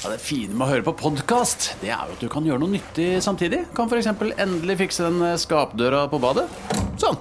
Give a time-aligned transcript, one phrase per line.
[0.00, 2.62] Ja, det fine med å høre på podkast, det er jo at du kan gjøre
[2.62, 3.66] noe nyttig samtidig.
[3.76, 4.08] Kan f.eks.
[4.40, 6.46] endelig fikse den eh, skapdøra på badet.
[7.00, 7.18] Sånn.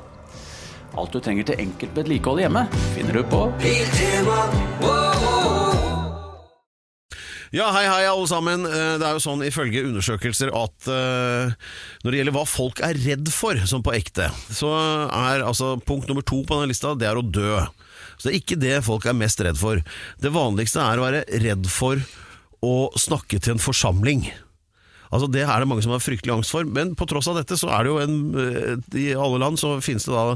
[0.96, 2.64] Alt du trenger til enkelt vedlikehold hjemme,
[2.96, 3.42] finner du på
[7.50, 8.64] Ja, hei hei alle sammen.
[8.70, 11.52] Eh, Det er jo sånn ifølge undersøkelser at eh,
[12.06, 14.72] når det gjelder hva folk er redd for, som på ekte, så
[15.10, 17.60] er altså punkt nummer to på denne lista, det er å dø.
[18.16, 19.84] Så det er ikke det folk er mest redd for.
[20.24, 22.00] Det vanligste er å være redd for
[22.66, 24.28] å snakke til en forsamling.
[25.10, 27.58] Altså Det er det mange som har fryktelig angst for, men på tross av dette
[27.58, 30.36] så er det jo en eh, I alle land så finnes det da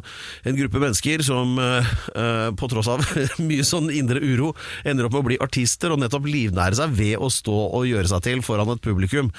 [0.50, 3.06] en gruppe mennesker som eh, eh, på tross av
[3.50, 7.22] mye sånn indre uro ender opp med å bli artister og nettopp livnære seg ved
[7.22, 9.30] å stå og gjøre seg til foran et publikum.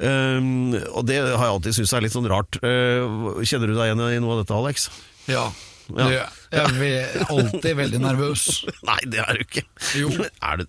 [0.00, 2.56] Um, og det har jeg alltid syntes er litt sånn rart.
[2.62, 4.86] Kjenner du deg igjen i noe av dette, Alex?
[5.28, 5.50] Ja.
[5.92, 6.30] Ja.
[6.50, 8.44] Jeg er alltid veldig nervøs.
[8.86, 9.64] Nei, det er du ikke.
[10.00, 10.10] Jo.
[10.42, 10.68] Er det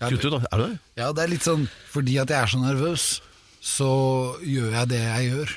[0.00, 0.40] Kutt ut, da.
[0.50, 0.78] Er du det?
[0.98, 3.04] Ja, det er litt sånn Fordi at jeg er så nervøs,
[3.60, 3.90] så
[4.42, 5.52] gjør jeg det jeg gjør.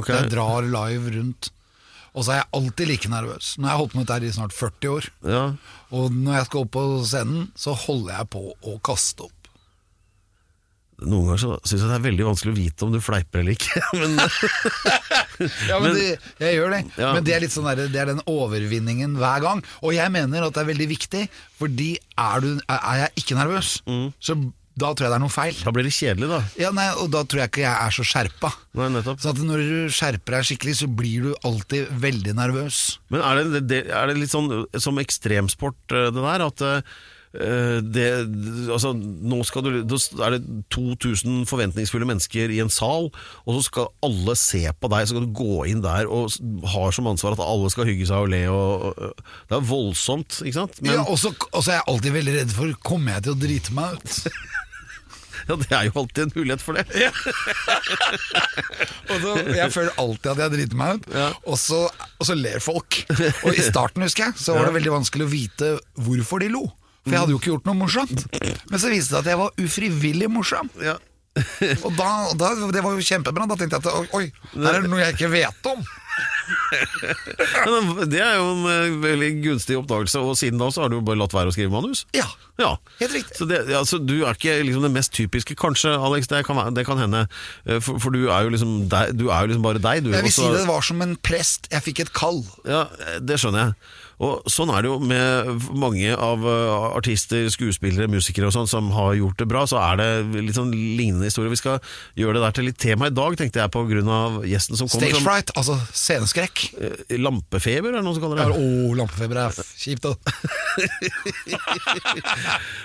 [0.00, 0.14] Okay.
[0.20, 1.50] Jeg drar live rundt.
[2.10, 3.52] Og så er jeg alltid like nervøs.
[3.56, 5.10] Nå har jeg holdt på med dette i snart 40 år.
[5.30, 5.42] Ja.
[5.94, 9.39] Og når jeg skal opp på scenen, så holder jeg på å kaste opp.
[11.00, 13.56] Noen ganger så syns jeg det er veldig vanskelig å vite om du fleiper eller
[13.56, 13.80] ikke.
[14.00, 14.16] Men
[15.68, 16.06] Ja, men, Men- det,
[16.44, 16.80] jeg gjør det.
[17.00, 17.10] Ja.
[17.16, 19.62] Men det er litt sånn der, det er den overvinningen hver gang.
[19.80, 21.26] Og jeg mener at det er veldig viktig,
[21.60, 24.10] fordi er, du, er jeg ikke nervøs, Mm.
[24.20, 24.36] så
[24.80, 25.56] da tror jeg det er noe feil.
[25.66, 26.38] da blir det kjedelig, da.
[26.60, 28.50] Ja, nei, Og da tror jeg ikke jeg er så skjerpa.
[28.78, 29.20] Nei, nettopp.
[29.20, 32.78] Så når du skjerper deg skikkelig, så blir du alltid veldig nervøs.
[33.12, 34.48] Men er det, det, er det litt sånn
[34.80, 36.46] som ekstremsport, eh, det der?
[36.46, 36.94] At eh,
[37.30, 38.06] det,
[38.74, 40.40] altså, nå skal du, er det
[40.74, 43.06] 2000 forventningsfulle mennesker i en sal,
[43.46, 46.34] og så skal alle se på deg, så skal du gå inn der og
[46.72, 48.42] har som ansvar at alle skal hygge seg og le.
[48.50, 49.04] Og,
[49.46, 50.80] det er voldsomt, ikke sant?
[50.82, 51.30] Men ja, og så
[51.70, 54.18] er jeg alltid veldig redd for Kommer jeg til å drite meg ut?
[55.48, 56.84] ja, det er jo alltid en mulighet for det.
[59.10, 61.28] Og så, jeg føler alltid at jeg driter meg ut, Ja.
[61.44, 61.84] og, så,
[62.18, 63.00] og så ler folk.
[63.46, 66.66] Og i starten husker jeg Så var det veldig vanskelig å vite hvorfor de lo.
[67.04, 68.26] For jeg hadde jo ikke gjort noe morsomt.
[68.70, 70.68] Men så viste det at jeg var ufrivillig morsom.
[70.84, 70.98] Ja.
[71.86, 73.46] Og da, da, det var jo kjempebra.
[73.48, 75.80] Da tenkte jeg at oi, her er det noe jeg ikke vet om.
[78.10, 81.04] Det er jo en eh, veldig gunstig oppdagelse, og siden da så har du jo
[81.06, 82.04] bare latt være å skrive manus.
[82.16, 82.26] Ja,
[82.60, 82.74] Ja.
[83.00, 83.36] helt riktig.
[83.38, 86.58] Så det, ja, så du er ikke liksom det mest typiske, kanskje, Alex, det kan,
[86.76, 87.22] det kan hende.
[87.64, 90.04] Eh, For, for du er jo liksom deg, du er jo liksom bare deg.
[90.04, 90.50] Du, Jeg vil også.
[90.50, 91.70] si det var som en prest.
[91.72, 92.42] Jeg fikk et kall.
[92.68, 92.84] Ja,
[93.22, 93.78] det skjønner jeg.
[94.20, 98.90] Og sånn er det jo med mange av eh, artister, skuespillere, musikere og sånn som
[98.92, 100.08] har gjort det bra, så er det
[100.44, 101.52] litt sånn lignende historie.
[101.52, 101.78] Vi skal
[102.20, 105.08] gjøre det der til litt tema i dag, tenkte jeg av gjesten som kommer.
[105.08, 106.66] Stage fright, altså sceneskrekk.
[106.76, 108.60] Eh, Lampefeber, er det noen som kaller det?
[108.60, 110.12] Å, lampefeber er kjipt, da.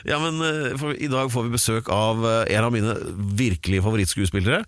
[0.05, 2.95] Ja, men eh, for, I dag får vi besøk av en av mine
[3.35, 4.63] virkelige favorittskuespillere.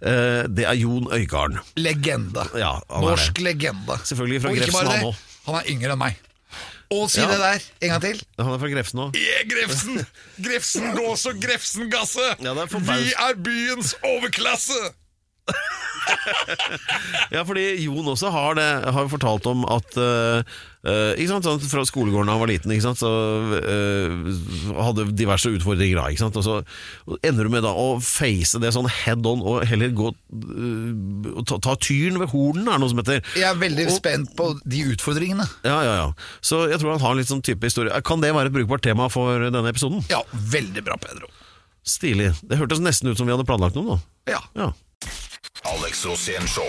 [0.00, 1.60] Det er Jon Øigarden.
[1.80, 2.44] Legende.
[2.60, 3.98] Ja, Norsk legende.
[4.04, 5.26] Selvfølgelig fra Grefsen, han òg.
[5.46, 6.18] Han er yngre enn meg.
[6.90, 7.28] Og si Ja.
[7.30, 8.22] det der en gang til.
[8.38, 9.14] Han er fra Grefsen òg.
[9.14, 10.00] Yeah, Grefsen!
[10.42, 12.24] Grefsen gås og Grefsen gasse!
[12.42, 14.80] Ja, er Vi er byens overklasse!
[17.34, 21.82] Ja, fordi Jon også har, det, har fortalt om at eh, ikke sant, sånn, Fra
[21.86, 23.10] skolegården da han var liten, ikke sant, så
[23.60, 26.00] uh, hadde diverse utfordringer.
[26.00, 29.44] da, ikke sant, Og så ender du med da å face det sånn head on,
[29.44, 33.20] og heller gå uh, og ta, ta tyren ved hornen, er det noe som heter.
[33.36, 35.46] Jeg er veldig spent på de utfordringene.
[35.68, 36.08] Ja, ja, ja.
[36.44, 38.02] Så jeg tror han har en litt sånn type historie.
[38.06, 40.02] Kan det være et brukbart tema for denne episoden?
[40.12, 41.28] Ja, veldig bra, Pedro.
[41.86, 42.32] Stilig.
[42.44, 43.98] Det hørtes nesten ut som vi hadde planlagt noe nå.
[44.30, 44.40] Ja.
[44.56, 44.72] Ja.
[45.62, 46.68] Alex Rosén Show.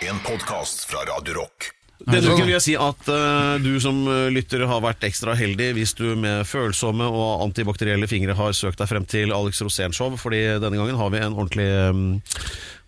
[0.00, 1.70] En podkast fra Radio Rock.
[2.00, 5.66] Denne uken vil jeg si at uh, du som eh, lytter har vært ekstra heldig
[5.76, 10.16] hvis du med følsomme og antibakterielle fingre har søkt deg frem til Alex Rosén Show,
[10.16, 12.06] fordi denne gangen har vi en ordentlig um,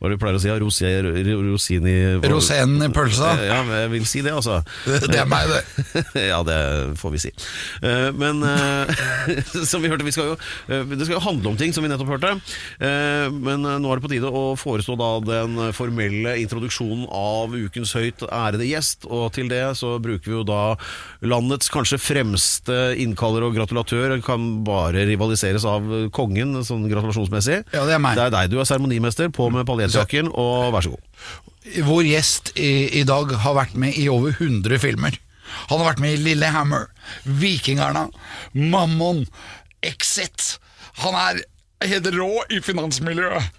[0.03, 0.49] Hva er det du pleier å si?
[0.51, 1.93] ja, rosé, rosin i
[2.27, 3.29] Rosenen i pølsa.
[3.39, 4.57] Ja, jeg vil si det, altså.
[5.13, 5.93] Det er meg, det.
[6.33, 6.57] ja, det
[6.99, 7.31] får vi si.
[7.87, 8.91] Eh, Men eh,
[9.71, 10.35] som vi hørte, vi skal jo,
[10.67, 12.33] eh, det skal jo handle om ting, som vi nettopp hørte.
[12.83, 18.25] Men nå er det på tide å forestå da den formelle introduksjonen av ukens høyt
[18.27, 19.07] ærede gjest.
[19.07, 20.75] Og til det så bruker vi jo da
[21.23, 24.17] landets kanskje fremste innkaller og gratulatør.
[24.27, 27.63] Kan bare rivaliseres av kongen, sånn gratulasjonsmessig.
[27.71, 28.19] Ja, det er meg.
[28.19, 28.51] Det er deg.
[28.51, 29.31] Du er seremonimester.
[29.31, 29.63] På med
[29.93, 31.03] paljettjakken, og vær så god.
[31.87, 35.19] Vår gjest i, i dag har vært med i over 100 filmer.
[35.69, 36.89] Han har vært med i Lillehammer,
[37.25, 38.09] Vikingarna,
[38.53, 39.27] Mammon,
[39.85, 40.57] Exit.
[41.03, 41.43] Han er
[41.89, 43.51] helt rå i finansmiljøet.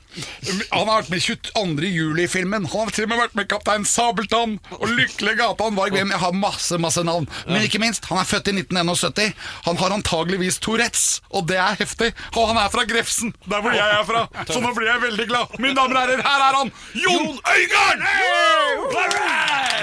[0.72, 1.90] Han har vært med i 22.
[1.90, 2.68] juli-filmen.
[2.70, 5.68] Han har til og med vært med i Kaptein Sabeltann og Lykkelig gata.
[5.70, 5.94] Han var?
[5.94, 7.28] Jeg har masse masse navn.
[7.50, 9.34] Men ikke minst, han er født i 1971.
[9.68, 12.12] Han har antageligvis Tourettes, og det er heftig.
[12.36, 14.26] Og han er fra Grefsen, der hvor jeg er fra.
[14.50, 15.58] Så nå blir jeg veldig glad.
[15.60, 16.74] Mine damer og herrer, her er han!
[16.94, 18.06] Jon Øygarden!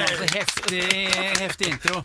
[0.00, 0.85] Altså, heftig,
[1.41, 2.03] heftig intro.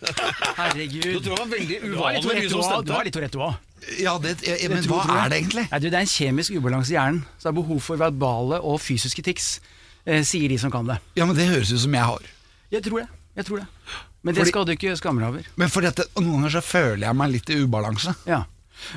[0.57, 1.21] Herregud.
[1.23, 2.49] Du var veldig har litt uvanlig Tourette.
[2.49, 2.99] Du stemte.
[3.07, 3.71] litt Tourette også.
[4.01, 5.65] Ja, det, jeg, men hva er det egentlig?
[5.69, 7.21] Nei, du, det er en kjemisk ubalanse i hjernen.
[7.37, 9.59] Så det er behov for verbale og fysiske tics,
[10.05, 10.99] eh, sier de som kan det.
[11.15, 12.19] Ja, men Det høres ut som jeg har.
[12.71, 13.07] Jeg tror det.
[13.35, 13.67] jeg tror det
[14.23, 15.43] Men det Fordi- skal du ikke skamme deg over.
[15.55, 18.15] Men fordi at det, noen ganger så føler jeg meg litt i ubalanse.
[18.25, 18.43] Ja.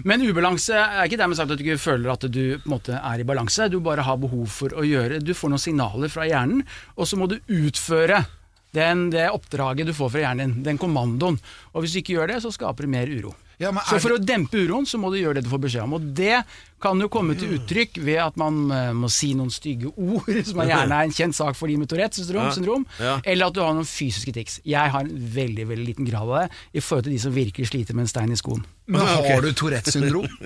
[0.03, 2.97] Men ubalanse er ikke dermed sagt at du ikke føler at du på en måte
[2.99, 3.69] er i balanse.
[3.71, 6.65] Du bare har behov for å gjøre Du får noen signaler fra hjernen,
[6.97, 8.25] og så må du utføre
[8.73, 11.39] den, det oppdraget du får fra hjernen din, den kommandoen.
[11.75, 13.35] Og hvis du ikke gjør det, så skaper det mer uro.
[13.59, 15.59] Ja, men Så for det- å dempe uroen, så må du gjøre det du får
[15.65, 15.95] beskjed om.
[15.95, 16.45] Og det
[16.81, 20.61] kan jo komme til uttrykk ved at man uh, må si noen stygge ord, som
[20.63, 22.53] er gjerne er en kjent sak for de med Tourettes syndrom, Ja.
[22.55, 23.17] syndrom Ja.
[23.25, 24.61] eller at du har noen fysiske tics.
[24.65, 27.67] Jeg har en veldig veldig liten grad av det i forhold til de som virkelig
[27.73, 28.63] sliter med en stein i skoen.
[28.87, 30.29] Men har du Tourettes syndrom?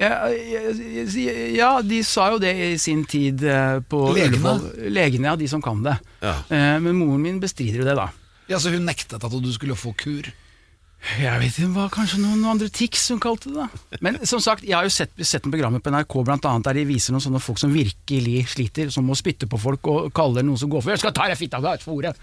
[0.00, 0.26] Ja,
[1.54, 4.40] ja, de sa jo det i sin tid eh, på Legene?
[4.40, 4.90] Ullevål.
[4.94, 5.94] Legene, ja, de som kan det.
[6.22, 6.32] Ja.
[6.50, 8.08] Eh, Men moren min bestrider jo det, da.
[8.50, 10.26] Ja, Så hun nektet at du skulle få kur?
[11.20, 13.98] Jeg vet ikke, det var kanskje noen andre tics hun kalte det, da.
[14.04, 16.80] Men som sagt, jeg har jo sett, sett noen programmer på NRK blant annet, der
[16.80, 20.46] de viser noen sånne folk som virkelig sliter, som må spytte på folk og kaller
[20.46, 22.16] noen som går for 'Jeg skal ta deg fitta av for ordet'.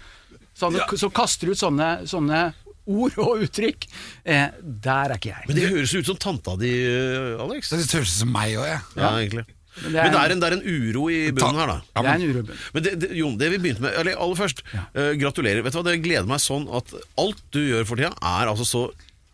[0.58, 2.52] Sånne, Så kaster ut sånne, sånne
[2.86, 3.86] ord og uttrykk.
[4.24, 5.44] Eh, der er ikke jeg.
[5.48, 7.70] Men det høres ut som tanta di, eh, Alex.
[7.70, 8.80] Det høres ut som meg òg, jeg.
[8.96, 9.46] Ja, egentlig.
[9.80, 11.78] Men Men det er en, det er en uro i bunnen her, da.
[11.96, 12.58] Det er en urobunn.
[12.74, 14.60] Men det, det, Jon, det vi begynte med Eller aller først,
[14.92, 15.62] eh, gratulerer.
[15.64, 16.92] Vet du hva, Det gleder meg sånn at
[17.22, 18.82] alt du gjør for tida, er altså så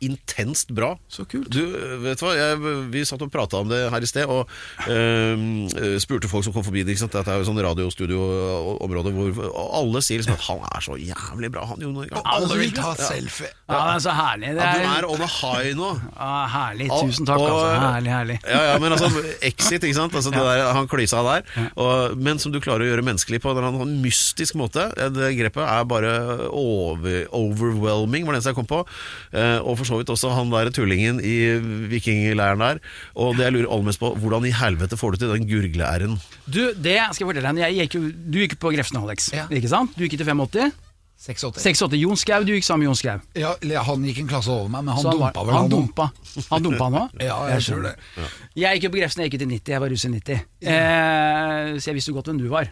[0.05, 0.93] intenst bra.
[1.11, 1.49] Så kult.
[1.51, 1.63] Du,
[2.05, 2.59] vet du hva, jeg,
[2.93, 4.49] Vi satt og prata om det her i sted, og
[4.87, 6.85] eh, spurte folk som kom forbi.
[6.87, 7.15] det, Ikke sant?
[7.17, 9.49] Dette er jo sånn radiostudioområde hvor
[9.79, 12.25] alle sier liksom at han er så jævlig bra, han Jon Øigarden.
[12.29, 13.51] Alle vil ta selfie.
[13.69, 14.53] Ja, det er så herlig.
[14.57, 15.91] Det Ja, du er, er on a high nå.
[16.15, 16.89] ja, herlig.
[16.93, 17.89] Tusen takk, og- altså.
[17.89, 18.39] Herlig, herlig.
[18.49, 19.11] Ja, ja, men altså
[19.45, 20.15] Exit, ikke sant?
[20.15, 21.45] Altså, det der, han klysa der.
[21.77, 24.89] Og, men som du klarer å gjøre menneskelig på en eller annen mystisk måte.
[25.15, 26.13] Det grepet er bare
[26.49, 28.81] over, overwhelming, var det eneste jeg kom på.
[29.33, 31.37] Eh, og for så vidt også han der tullingen i
[31.91, 32.83] vikingleiren der.
[33.19, 36.19] Og det jeg lurer aller mest på, hvordan i helvete får du til den gurgle-r-en?
[36.47, 37.65] Du, det skal jeg fortelle deg.
[37.67, 39.33] Jeg gikk jo, du gikk på Grefsen, Alex.
[39.35, 39.49] Ja.
[39.53, 39.97] Ikke sant?
[39.97, 40.77] Du gikk til 85.
[41.19, 41.65] 86.
[41.65, 41.99] 68.
[41.99, 43.23] Jon Skau, du gikk sammen med Jon Skau.
[43.35, 43.57] Ja,
[43.89, 46.07] han gikk en klasse over meg, men han han dumpa vel Han dumpa.
[46.53, 47.17] Han dumpa han òg?
[47.29, 47.95] Ja, jeg tror det.
[48.55, 49.73] Jeg gikk jo på Grefsen, jeg gikk til 90.
[49.75, 50.47] Jeg var russ i 90.
[50.63, 52.71] Eh, så jeg visste jo godt hvem du var.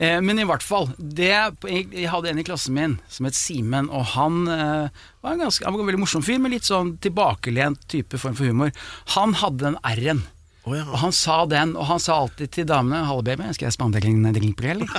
[0.00, 1.28] Eh, men i hvert fall, det,
[1.68, 5.66] jeg, hadde en i klassen min som het Simen, og han eh, var en ganske,
[5.66, 8.72] han var en veldig morsom fyr, med litt sånn tilbakelent type form for humor.
[9.16, 10.22] Han hadde den R-en.
[10.64, 10.86] Oh, ja.
[10.88, 14.08] Og han sa den, og han sa alltid til damene 'Hallo, baby, skal jeg spandere
[14.08, 14.88] en drink på eller?'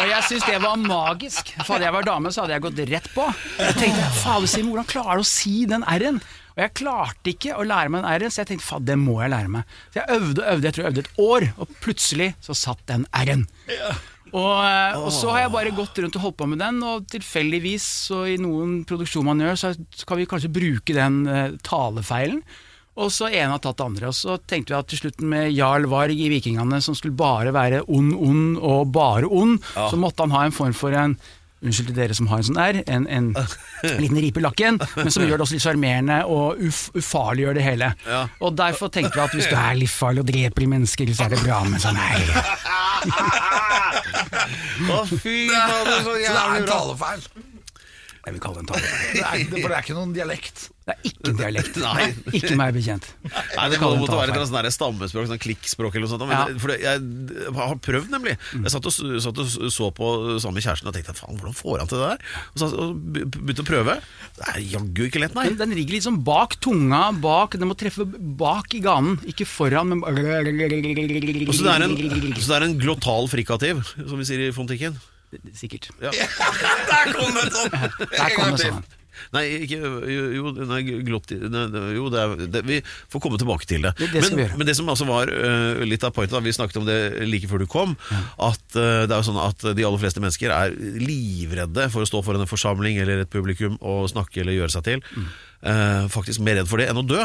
[0.00, 1.50] Og jeg syntes det var magisk.
[1.60, 3.24] For hadde jeg vært dame, så hadde jeg gått rett på.
[3.58, 6.22] Jeg tenkte, fader Simen, hvordan klarer du å si den R-en?
[6.60, 9.14] Og jeg klarte ikke å lære meg den R-en, så jeg tenkte, faen, det må
[9.22, 9.76] jeg lære meg.
[9.88, 12.82] Så jeg øvde og øvde, jeg tror jeg øvde et år, og plutselig så satt
[12.90, 13.46] den R-en.
[14.30, 17.08] Og, eh, og så har jeg bare gått rundt og holdt på med den, og
[17.08, 19.72] tilfeldigvis, så i noen produksjon man gjør, så
[20.04, 22.44] kan vi kanskje bruke den eh, talefeilen.
[23.00, 24.10] Og så ene har tatt det andre.
[24.12, 27.54] Og så tenkte vi at til slutten med Jarl Varg i Vikingene, som skulle bare
[27.56, 31.16] være ond, ond og bare ond, så måtte han ha en form for en
[31.60, 33.26] Unnskyld til dere som har en sånn R, en, en
[34.02, 37.64] liten ripe i lakken, men som gjør det også litt sjarmerende og uf, ufarliggjør det
[37.66, 37.90] hele.
[38.08, 38.22] Ja.
[38.40, 41.42] Og derfor tenkte vi at hvis du er livsfarlig og dreper mennesker, så er det
[41.44, 42.24] bra med sånn R.
[44.88, 47.28] Å, fy fader, så Så det er en talefeil.
[48.30, 48.90] Jeg vil kalle det en tale.
[49.10, 50.60] Det er, for det er ikke noen dialekt.
[50.86, 51.78] Det er ikke en dialekt.
[51.82, 52.04] Nei.
[52.38, 53.06] Ikke meg bekjent.
[53.26, 56.24] Nei, Det må måtte være et sånn stammespråk, sånn klikkspråk eller noe sånt.
[56.30, 56.62] Men, Ja.
[56.62, 58.36] for det, jeg har prøvd, nemlig.
[58.54, 58.94] Jeg satt og,
[59.26, 62.08] satt og så på sammen med kjæresten og tenkte faen, hvordan får han til det
[62.12, 62.24] der?
[62.54, 63.98] Og så og begynte å prøve.
[64.38, 65.48] Det er jaggu ikke lett, nei.
[65.50, 69.90] Den, den ligger liksom bak tunga, bak Den må treffe bak i ganen, ikke foran,
[69.90, 71.96] men Og så det er en,
[72.38, 74.94] så det er en glottal frikativ, som vi sier i fontikken.
[75.54, 75.90] Sikkert.
[76.02, 76.10] Ja.
[76.90, 77.76] Der kom det sånn!
[78.16, 78.88] Der kom det sånn.
[79.34, 79.76] Nei, ikke
[80.32, 82.78] Jo, nei, glotti, nei, jo det er, det, vi
[83.12, 83.90] får komme tilbake til det.
[83.98, 86.78] Det- det men, men det som altså var uh, litt av pointet, da, vi snakket
[86.80, 86.96] om det
[87.28, 87.92] like før du kom,
[88.40, 90.72] at uh, det er jo sånn at de aller fleste mennesker er
[91.04, 94.88] livredde for å stå foran en forsamling eller et publikum og snakke eller gjøre seg
[94.88, 95.04] til.
[95.12, 95.28] Mm.
[95.60, 97.20] Uh, faktisk mer redd for det enn å dø.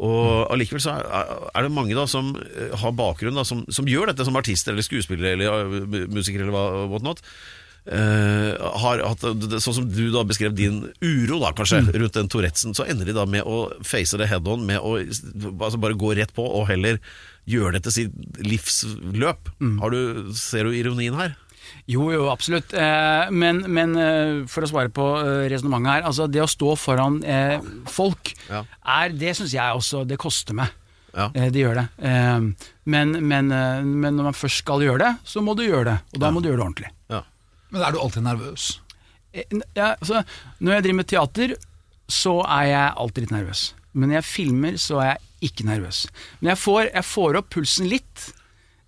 [0.00, 4.10] Og allikevel så er, det mange da som eh, har bakgrunn da, som, som gjør
[4.10, 7.20] dette som artister eller skuespillere eller musikere eller hva whatnot.
[7.80, 9.22] Uh, har hatt
[9.64, 11.94] Sånn som du da beskrev din uro, da kanskje, Mm.
[12.02, 14.98] rundt den Tourettesen, så ender de da med å face det head on, med å
[15.00, 17.00] altså bare gå rett på, og heller
[17.48, 19.48] gjøre det til sitt livsløp.
[19.64, 19.78] Mm.
[19.80, 21.34] Har du, ser du ironien her?
[21.88, 22.72] Jo, jo, absolutt.
[22.76, 26.04] Eh, men, men eh, for å svare på eh, resonnementet her.
[26.10, 27.20] Altså, det å stå foran
[27.90, 28.64] folk, Ja.
[28.98, 30.70] er, det syns jeg også det koster meg.
[31.14, 31.28] Ja.
[31.34, 31.86] Det gjør det.
[32.86, 35.96] Men, men, men når man først skal gjøre det, så må du gjøre det.
[36.14, 36.92] Og da må du gjøre det ordentlig.
[37.10, 37.24] Ja.
[37.74, 38.68] Men er du alltid nervøs?
[39.74, 40.22] Ja, altså,
[40.62, 41.56] når jeg driver med teater,
[42.10, 43.64] så er jeg alltid litt nervøs.
[43.92, 46.04] Men når jeg filmer, så er jeg ikke nervøs.
[46.40, 48.24] Men jeg får, jeg får opp pulsen litt,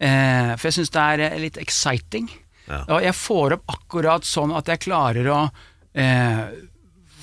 [0.02, 2.30] eh, for jeg syns det er litt exciting.
[2.68, 2.82] Ja.
[2.94, 5.40] Og jeg får opp akkurat sånn at jeg klarer å
[5.98, 6.44] eh,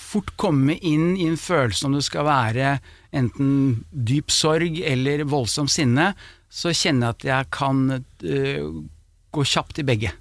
[0.10, 2.76] fort komme inn i en følelse om det skal være
[3.16, 6.12] enten dyp sorg eller voldsom sinne,
[6.50, 8.62] så kjenner jeg at jeg kan eh,
[9.32, 10.12] gå kjapt i begge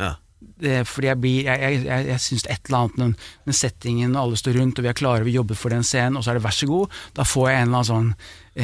[0.00, 0.14] Ja.
[0.40, 4.22] det, fordi jeg blir Jeg, jeg, jeg, jeg syns et eller annet med, settingen, og
[4.22, 6.40] alle står rundt, og vi er klare, vi jobber for den scenen, og så er
[6.40, 6.96] det vær så god.
[7.16, 8.14] Da får jeg en eller annen sånn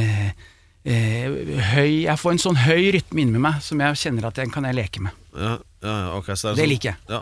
[0.01, 0.49] eh,
[0.85, 4.65] høy Jeg får en sånn høy rytme inni meg som jeg kjenner at den kan
[4.65, 5.13] jeg leke med.
[5.37, 6.97] Ja, ja, okay, ok, så Det sånn- liker jeg.
[7.09, 7.21] Ja,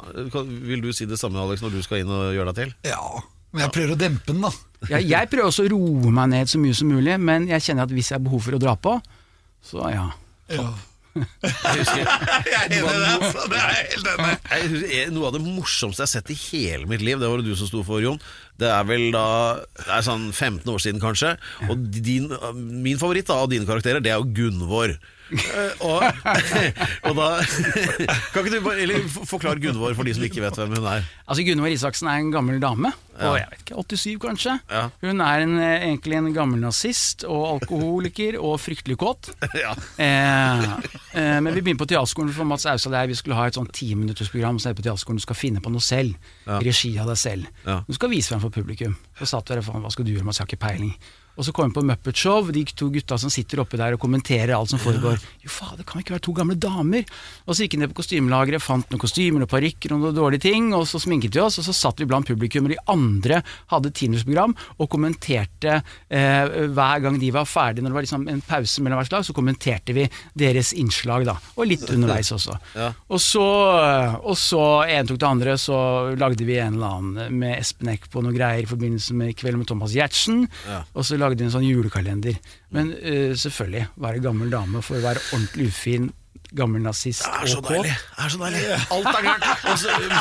[0.71, 2.75] vil du si det samme, Alex, når du skal inn og gjøre deg til?
[2.91, 3.21] Ja,
[3.53, 4.51] men jeg prøver å dempe den, da.
[4.89, 7.83] Jeg, jeg prøver også å roe meg ned så mye som mulig, men jeg kjenner
[7.89, 8.95] at hvis jeg har behov for å dra på,
[9.65, 10.07] så ja.
[10.49, 10.69] Ja.
[11.43, 12.03] Jeg husker,
[12.49, 13.45] Jeg er enig i det, altså.
[13.53, 14.33] Det er helt enig.
[14.53, 17.43] jeg husker Noe av det morsomste jeg har sett i hele mitt liv, det var
[17.43, 18.21] det du som sto for, Jon.
[18.59, 19.27] Det er vel da
[19.79, 21.37] Det er sånn 15 år siden, kanskje.
[21.69, 24.97] Og din, min favoritt da, av dine karakterer, det er jo Gunvor.
[25.29, 26.03] Eh, og,
[27.09, 27.27] og da
[28.33, 31.05] Kan ikke du bare eller, forklare Gunvor for de som ikke vet hvem hun er?
[31.29, 33.33] Altså Gunvor Isaksen er en gammel dame, Ja.
[33.33, 34.53] og jeg vet ikke, 87 kanskje.
[34.71, 34.85] Ja.
[35.03, 39.33] Hun er en, eh, egentlig en gammel nazist og alkoholiker og fryktelig kåt.
[39.59, 39.75] Ja.
[39.99, 40.65] Eh,
[41.19, 43.69] eh, men vi begynner på teaterskolen for Mats Ausa der vi skulle ha et sånn
[43.75, 45.19] timinuttersprogram på teaterskolen.
[45.21, 46.15] Du skal finne på noe selv,
[46.47, 47.49] i regi av deg selv.
[47.89, 48.97] Du skal vise frem for publikum.
[49.19, 50.95] Så satt vi der, faen, hva skal du gjøre, Mats, jeg har ikke peiling.
[51.39, 54.03] Og så kom vi på Muppet Show, de to gutta som sitter oppe der og
[54.03, 55.21] kommenterer alt som foregår.
[55.45, 57.07] Jo fader, kan vi ikke være to gamle damer?
[57.47, 60.49] Og så gikk vi ned på kostymelageret, fant noen kostymer og parykker og noen dårlige
[60.49, 63.41] ting, og så sminket vi oss, og så satt vi blant publikum, og de andre
[63.71, 68.43] hadde timinuttersprogram og kommenterte eh, hver gang de var ferdige, når det var liksom en
[68.49, 71.37] pause mellom hvert slag, så kommenterte vi deres innslag, da.
[71.55, 72.59] Og litt underveis også.
[72.75, 72.91] Ja.
[73.15, 73.47] Og så,
[74.19, 75.79] og så en tok det andre, så
[76.19, 79.63] lagde vi en eller annen med Espen Eck på noen greier i forbindelse med Kvelden
[79.63, 80.47] med Thomas Giertsen.
[80.67, 80.83] Ja.
[80.99, 82.39] Og så lagde vi en sånn julekalender.
[82.73, 86.09] Men uh, selvfølgelig, være gammel dame for å være ordentlig ufin,
[86.57, 87.91] gammel nazist Det er så deilig!
[87.93, 88.61] Det er så deilig.
[88.95, 89.49] Alt er gærent!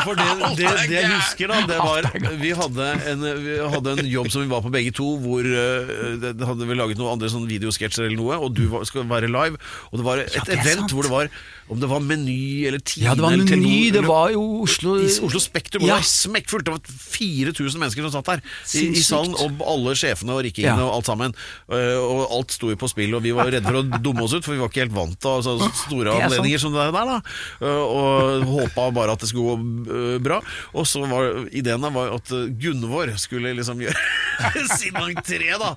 [0.03, 0.25] For det,
[0.59, 2.09] det, det jeg husker, da, det var
[2.41, 6.17] vi hadde, en, vi hadde en jobb som vi var på begge to, hvor eh,
[6.19, 9.31] det hadde vi laget noen andre sånn videosketsjer eller noe, og du var, skal være
[9.31, 9.55] live.
[9.93, 10.97] Og det var et Ja, det event sant.
[10.97, 11.31] hvor det var
[11.67, 14.43] Om det var Meny eller Tine Ja, det var eller Meny, Telenor, det var jo
[14.63, 15.83] Oslo i Oslo Spektrum.
[15.83, 15.97] Ja.
[15.97, 16.63] Det var smekkfullt.
[16.63, 18.43] Det var 4000 mennesker som satt der
[18.79, 19.33] i, i salen.
[19.35, 20.85] Og alle sjefene og rikkingene Ja.
[20.87, 21.35] og alt sammen.
[21.67, 24.35] Eh, og alt sto jo på spill, og vi var redde for å dumme oss
[24.37, 27.11] ut, for vi var ikke helt vant til altså, store er anledninger som det der.
[27.11, 27.17] da
[27.67, 30.39] Eh, Og håpa bare at det skulle gå eh, bra.
[30.73, 32.31] Og så var ideen var at
[32.61, 35.73] Gunvor skulle liksom gjøre sin entré, da.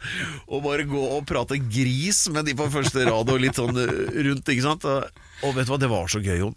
[0.47, 4.47] Og bare gå og prate gris med de på første rad og litt sånn rundt,
[4.55, 4.87] ikke sant.
[5.43, 6.55] Og, vet du hva, det var så gøy, Jon.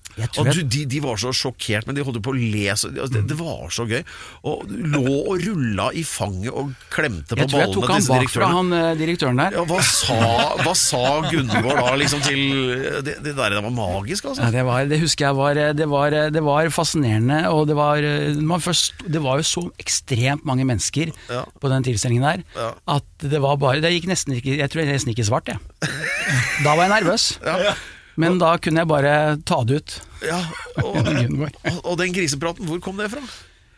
[0.54, 2.66] Du, de, de var så sjokkert, men de holdt på å le.
[2.76, 4.02] så- altså, Det, det var så gøy.
[4.44, 8.08] Og lå og rulla i fanget og klemte på ballene Jeg tror jeg tok han
[8.10, 9.58] bak bakfra, han eh, direktøren der.
[9.60, 10.18] Ja, hva sa,
[10.64, 12.44] hva sa Gunvor da, liksom til
[13.08, 14.44] Det, det der det var magisk, altså.
[14.44, 18.04] Ja, det, var, det husker jeg var det, var det var fascinerende, og det var,
[18.44, 21.44] man først, det var jo så ekstremt mange mennesker Ja.
[21.62, 22.72] på den tilstelningen der, Ja.
[22.98, 25.48] at det var bare Det gikk nesten ikke Jeg tror jeg nesten gikk i svart,
[25.48, 25.60] jeg.
[26.64, 27.26] Da var jeg nervøs.
[27.46, 27.74] Ja.
[28.20, 29.16] Men da kunne jeg bare
[29.48, 29.96] ta det ut.
[30.26, 30.44] Ja,
[30.86, 33.24] og, og, og den grisepraten, hvor kom det fra?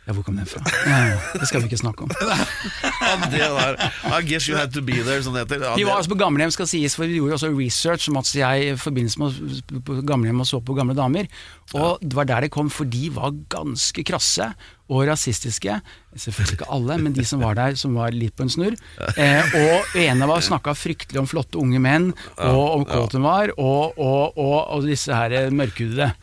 [0.06, 0.62] Ja, hvor kom den fra?
[0.86, 2.12] Nei, det skal vi ikke snakke om.
[3.32, 5.64] Det der I guess you had to be there, som det heter.
[5.80, 8.68] Vi var altså på gamlehjem, skal sies, for vi gjorde også research, Mats og jeg,
[8.68, 11.26] i forbindelse med gamlehjem og så på gamle damer.
[11.74, 14.52] Og det var der det kom, for de var ganske krasse
[14.86, 15.80] og rasistiske.
[16.16, 18.78] Selvfølgelig ikke alle, men de som var der, som var litt på en snurr.
[19.16, 23.18] Eh, og en av oss snakka fryktelig om flotte unge menn, og om hvor kåt
[23.18, 26.14] hun var, og, og, og, og disse her mørkhudede.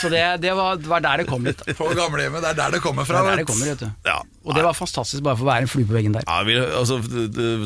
[0.00, 1.62] Så det, det, var, det var der det kom litt.
[1.66, 3.22] Det På gamlehjemmet, det er der det kommer er fra.
[3.26, 3.88] der det kommer, vet du.
[4.06, 4.20] Ja.
[4.42, 6.24] Og det var fantastisk bare for å være en flue på veggen der.
[6.26, 6.98] Ja, vi, altså,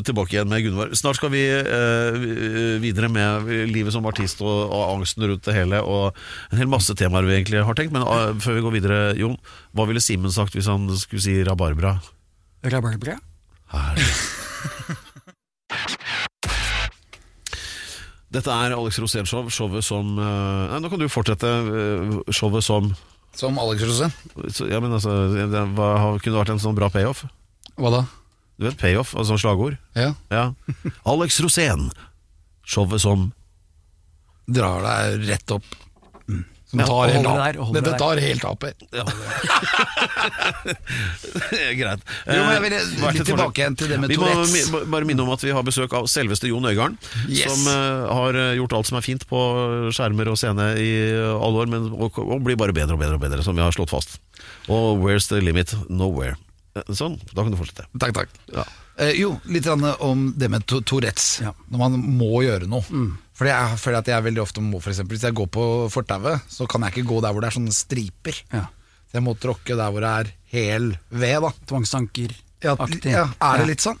[0.05, 0.93] tilbake igjen med Gunvor.
[0.97, 2.17] Snart skal vi eh,
[2.83, 6.17] videre med livet som artist og, og angsten rundt det hele, og
[6.51, 7.95] en hel masse temaer vi egentlig har tenkt.
[7.95, 9.37] Men uh, før vi går videre, Jon,
[9.75, 11.97] hva ville Simen sagt hvis han skulle si rabarbra?
[12.67, 13.17] Rabarbra?
[18.27, 22.89] Dette er Alex Rosén-show, showet som eh, Nei, Nå kan du fortsette eh, showet som
[23.37, 24.11] Som Alex Rosén.
[24.67, 27.23] Ja, men altså det, var, Kunne det vært en sånn bra payoff?
[27.77, 28.03] Hva da?
[28.57, 29.77] Du vet payoff, altså slagord?
[29.95, 30.11] Ja.
[30.33, 30.45] Ja.
[31.07, 31.91] Alex Rosén,
[32.65, 33.29] showet som
[34.47, 35.65] Drar deg rett opp.
[36.67, 37.71] Som tar helt av.
[37.73, 38.55] Dette tar helt av.
[38.59, 38.73] Per.
[41.79, 42.01] Greit.
[42.27, 44.53] Jo, men jeg vil Eh, litt tilbake igjen til det med Vi Tourettes.
[44.53, 46.97] Vi må bare minne om at vi har besøk av selveste Jon Øigarden.
[47.27, 47.51] Yes.
[47.51, 49.39] Som eh, har eh, gjort alt som er fint på
[49.95, 53.23] skjermer og scene i alle år, men, og, og blir bare bedre og bedre og
[53.23, 54.09] bedre, som vi har slått fast.
[54.67, 55.69] Og where's the limit?
[55.89, 56.35] Nowhere.
[56.93, 57.83] Sånn, da kan du fortsette.
[57.97, 58.29] Takk, takk.
[58.53, 58.63] Ja.
[58.97, 61.41] Eh, jo, litt om det med to- Tourettes.
[61.43, 61.51] Ja.
[61.69, 62.81] Når man må gjøre noe.
[63.37, 66.41] Fordi jeg føler at jeg veldig ofte må, for eksempel, Hvis jeg går på fortauet,
[66.49, 68.39] så kan jeg ikke gå der hvor det er sånne striper.
[68.51, 68.65] Ja.
[69.07, 71.41] Så jeg må tråkke der hvor det er hel ved.
[71.41, 72.33] da Tvangstanker.
[72.63, 72.75] ja,
[73.05, 73.99] ja, Er det litt sånn?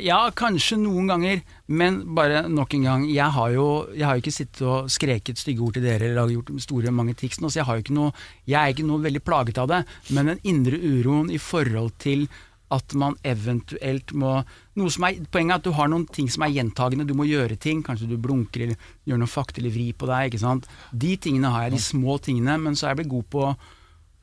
[0.00, 3.02] Ja, kanskje noen ganger, men bare nok en gang.
[3.12, 6.28] Jeg har jo jeg har jo ikke sittet og skreket stygge ord til dere eller
[6.32, 8.12] gjort store mange tics nå, så jeg, har ikke noe,
[8.46, 9.82] jeg er ikke noe veldig plaget av det.
[10.16, 12.26] Men den indre uroen i forhold til
[12.74, 14.32] at man eventuelt må
[14.76, 17.06] noe som er, Poenget er at du har noen ting som er gjentagende.
[17.06, 17.82] Du må gjøre ting.
[17.86, 20.30] Kanskje du blunker eller gjør noe fakt eller vri på deg.
[20.30, 20.66] ikke sant?
[20.90, 23.44] De tingene har jeg, de små tingene, men så er jeg blitt god på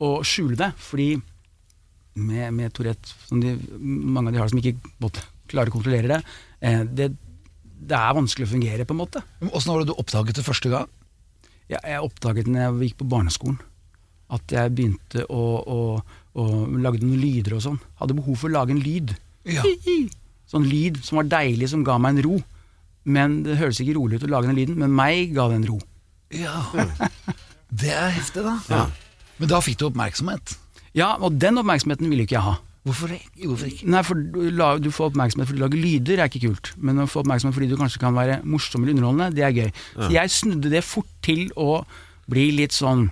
[0.04, 0.70] å skjule det.
[0.76, 1.08] Fordi
[2.14, 6.10] med, med Tourette, som de, mange av de har som ikke måtte, klarer å kontrollere
[6.10, 6.20] det,
[6.64, 7.10] eh, det,
[7.84, 9.22] det er vanskelig å fungere, på en måte.
[9.50, 10.90] Åssen var det du oppdaget det første gang?
[11.68, 13.58] Jeg, jeg oppdaget når jeg gikk på barneskolen,
[14.34, 15.80] at jeg begynte å, å,
[16.34, 16.44] å
[16.82, 17.80] lagde noen lyder og sånn.
[18.00, 19.14] Hadde behov for å lage en lyd.
[19.46, 19.64] Ja.
[20.50, 22.34] Sånn lyd som var deilig, som ga meg en ro.
[23.04, 25.66] Men det høres ikke rolig ut å lage den lyden, men meg ga det en
[25.72, 25.78] ro.
[26.34, 26.60] Ja.
[27.74, 28.84] Det er heftig, da.
[29.40, 30.52] Men da fikk du oppmerksomhet.
[30.94, 32.52] Ja, og den oppmerksomheten ville ikke jeg ha.
[32.84, 33.10] Hvorfor.
[33.40, 33.88] Hvorfor ikke?
[33.90, 36.70] Nei, for du, la, du får oppmerksomhet fordi du lager lyder, er ikke kult.
[36.78, 39.70] Men å få oppmerksomhet fordi du kanskje kan være morsom eller underholdende, det er gøy.
[39.96, 41.80] Så jeg snudde det fort til å
[42.30, 43.08] bli litt sånn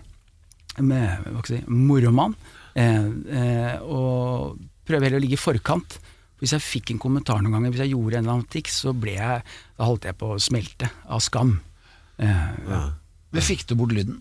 [0.79, 2.37] med, hva skal jeg si, moromann.
[2.75, 3.07] Eh,
[3.39, 5.99] eh, og prøve heller å ligge i forkant.
[6.43, 8.95] Hvis jeg fikk en kommentar noen ganger, hvis jeg gjorde en eller annen tics, så
[8.99, 9.43] ble jeg,
[9.79, 11.61] da holdt jeg på å smelte av skam.
[12.19, 12.89] Eh,
[13.33, 14.21] Men fikk du bort lyden?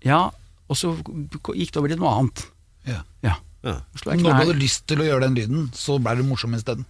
[0.00, 0.30] ja,
[0.70, 2.42] og så gikk det over til noe annet.
[2.86, 3.00] Ja.
[3.26, 3.34] Ja.
[3.66, 3.74] Ja.
[4.06, 6.86] Når du hadde lyst til å gjøre den lyden, så ble du morsom isteden.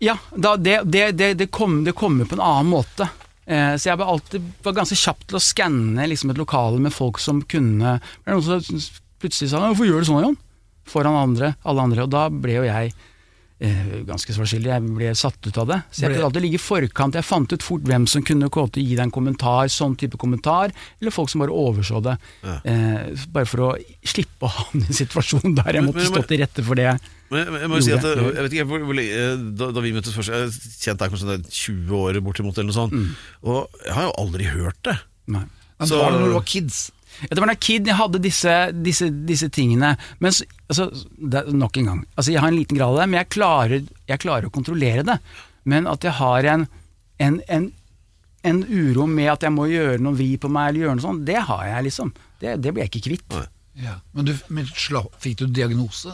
[0.00, 3.08] Ja, da, det, det, det, det, kom, det kommer på en annen måte.
[3.44, 6.94] Eh, så jeg var alltid var ganske kjapp til å skanne liksom, et lokale med
[6.94, 8.80] folk som kunne Det er noen som
[9.24, 10.38] plutselig sa han 'hvorfor gjør du sånn, Jon?'
[10.84, 12.02] foran andre, alle andre.
[12.04, 12.92] Og da ble jo jeg
[13.64, 14.68] eh, ganske svarskyldig.
[14.68, 15.78] Jeg ble satt ut av det.
[15.88, 17.14] Så jeg kunne prøvde alltid å ligge i forkant.
[17.16, 19.96] Jeg fant ut fort hvem som kunne komme til å gi deg en kommentar, sånn
[19.96, 22.18] type kommentar, eller folk som bare overså det.
[22.44, 23.70] Eh, bare for å
[24.04, 27.00] slippe å havne i en situasjon der jeg måtte men- stå til rette for det.
[27.30, 28.34] Men jeg, jeg må jo si at Gjorde jeg.
[28.34, 30.50] jeg vet ikke hvor, hvor lenge eh, da, da vi møttes først Jeg har
[30.84, 33.16] kjent deg kanskje sånn 20 år bortimot eller noe sånt.
[33.42, 34.98] Og jeg har jo aldri hørt det.
[35.26, 35.46] Nei.
[35.80, 36.90] Men Så- var det når du var kids.
[37.30, 39.94] Det var da kid jeg hadde disse, disse, disse tingene.
[40.24, 42.02] Men så, altså, det, nok en gang.
[42.16, 45.06] Altså, jeg har en liten grad av det, men jeg klarer, jeg klarer å kontrollere
[45.06, 45.18] det.
[45.70, 46.66] Men at jeg har en,
[47.24, 47.70] en, en,
[48.44, 51.24] en uro med at jeg må gjøre noe vri på meg, eller gjøre noe sånt,
[51.28, 52.14] det har jeg liksom.
[52.42, 53.40] Det, det blir jeg ikke kvitt.
[53.80, 53.98] Ja.
[54.14, 56.12] Men, du, men sla, fikk du diagnose?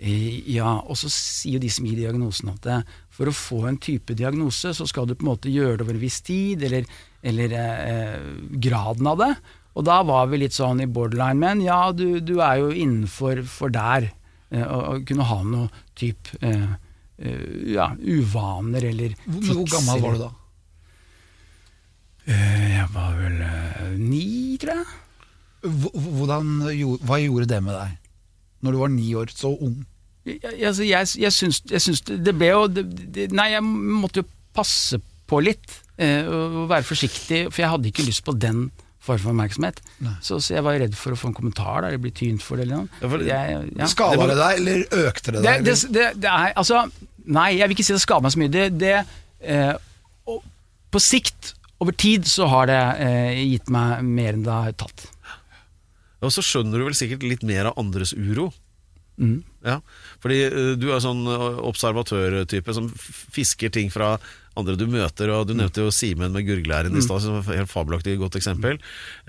[0.00, 2.80] Eh, Ja, og så sier jo de som gir diagnosen at det,
[3.12, 5.98] for å få en type diagnose, så skal du på en måte gjøre det over
[5.98, 6.88] en viss tid, eller,
[7.20, 8.20] eller eh,
[8.64, 9.34] graden av det.
[9.78, 13.44] Og da var vi litt sånn i borderline, men ja, du, du er jo innenfor
[13.48, 14.10] for der.
[14.50, 16.72] Eh, å, eh, kunne ha noe type eh,
[17.22, 17.44] eh,
[17.76, 20.30] ja, uvaner eller Hvor, hvor gammel var du da?
[22.26, 23.38] Eh, jeg var vel
[24.00, 24.90] ni, tror jeg.
[25.60, 26.52] Hvordan,
[27.04, 27.96] hva gjorde det med deg?
[28.64, 29.78] Når du var ni år, så ung?
[30.26, 33.64] Jeg, altså, jeg, jeg, syns, jeg syns det det ble jo det, det, Nei, jeg
[33.64, 34.98] måtte jo passe
[35.30, 35.78] på litt.
[36.00, 38.66] Eh, og være forsiktig, for jeg hadde ikke lyst på den
[39.00, 39.78] form for oppmerksomhet.
[40.20, 42.60] Så, så jeg var redd for å få en kommentar der, eller bli tynt for
[42.60, 43.20] det eller noe.
[43.24, 43.86] Ja, Jeg- ja.
[43.88, 45.64] Skada det deg, eller økte det Det, deg?
[45.64, 46.82] det, det, det er altså
[47.30, 48.50] Nei, jeg vil ikke si det skader meg så mye.
[48.50, 48.94] Det, det,
[49.44, 49.74] eh,
[50.26, 50.40] og
[50.90, 55.04] på sikt, over tid, så har det eh, gitt meg mer enn det har tatt.
[56.20, 58.50] Og så skjønner du vel sikkert litt mer av andres uro.
[59.20, 59.38] Mm.
[59.64, 59.78] Ja,
[60.24, 64.14] fordi eh, du er sånn eh, observatørtype som fisker ting fra
[64.60, 67.62] andre du møter, og du nevnte jo Simen med gurglæren i stad, som er et
[67.62, 68.78] helt fabelaktig godt eksempel.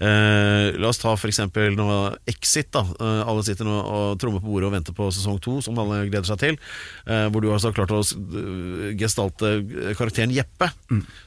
[0.01, 1.87] Eh, la oss ta eksempel nå
[2.29, 2.83] Exit, da.
[2.83, 6.03] Eh, alle sitter nå og trommer på bordet og venter på sesong to, som alle
[6.09, 6.59] gleder seg til.
[7.07, 9.53] Eh, hvor du altså har klart å eh, gestalte
[9.99, 10.71] karakteren Jeppe,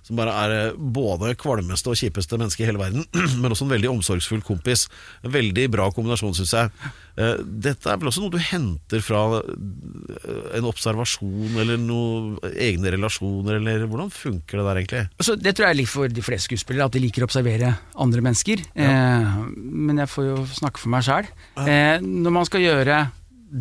[0.05, 3.07] som bare er eh, både kvalmeste og kjipeste menneske i hele verden,
[3.41, 4.89] men også en veldig omsorgsfull kompis.
[5.25, 6.95] En veldig bra kombinasjon, syns jeg.
[7.15, 12.91] Eh, dette er vel også noe du henter fra eh, en observasjon eller noen egne
[12.97, 15.05] relasjoner, eller hvordan funker det der egentlig?
[15.21, 17.71] Altså, det tror jeg er litt for de fleste skuespillere, at de liker å observere
[18.03, 18.65] andre mennesker.
[18.75, 21.31] Eh, men jeg får jo snakke for meg sjæl.
[21.63, 23.01] Eh, når man skal gjøre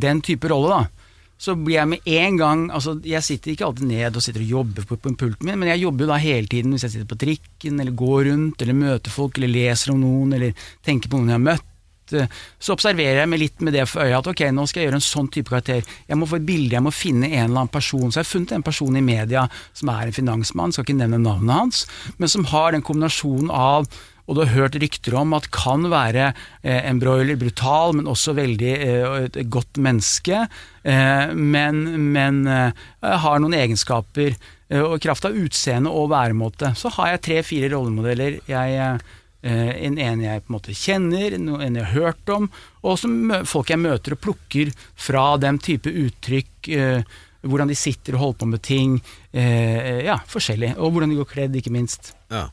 [0.03, 1.03] den type rolle, da,
[1.43, 4.53] så blir jeg med en gang altså Jeg sitter ikke alltid ned og sitter og
[4.53, 7.09] jobber på, på pulten min, men jeg jobber jo da hele tiden hvis jeg sitter
[7.09, 11.19] på trikken, eller går rundt, eller møter folk, eller leser om noen, eller tenker på
[11.19, 11.69] noen jeg har møtt.
[12.13, 12.27] Eh,
[12.59, 15.01] Så observerer jeg meg litt med det for øya at ok, nå skal jeg gjøre
[15.01, 15.83] en sånn type karakter.
[16.07, 18.09] Jeg må få et bilde, jeg må finne en eller annen person.
[18.11, 21.21] Så jeg har funnet en person i media som er en finansmann, skal ikke nevne
[21.23, 21.85] navnet hans,
[22.17, 23.87] men som har den kombinasjonen av
[24.23, 26.29] og du har hørt rykter om at kan være
[26.63, 30.45] eh, en broiler, brutal, men også veldig eh, et godt menneske.
[30.87, 31.81] Eh, men
[32.13, 36.71] men eh, har noen egenskaper eh, og kraft av utseende og væremåte.
[36.79, 38.39] Så har jeg tre-fire rollemodeller.
[38.47, 39.01] Jeg,
[39.51, 42.49] en, en jeg på en måte kjenner, en, en jeg har hørt om,
[42.83, 46.71] og som folk jeg møter og plukker fra den type uttrykk.
[46.71, 47.03] eh,
[47.43, 48.97] hvordan de sitter og holder på med ting.
[49.35, 50.77] eh, ja, forskjellig.
[50.77, 52.13] Og hvordan de går kledd, ikke minst.
[52.31, 52.49] Ja.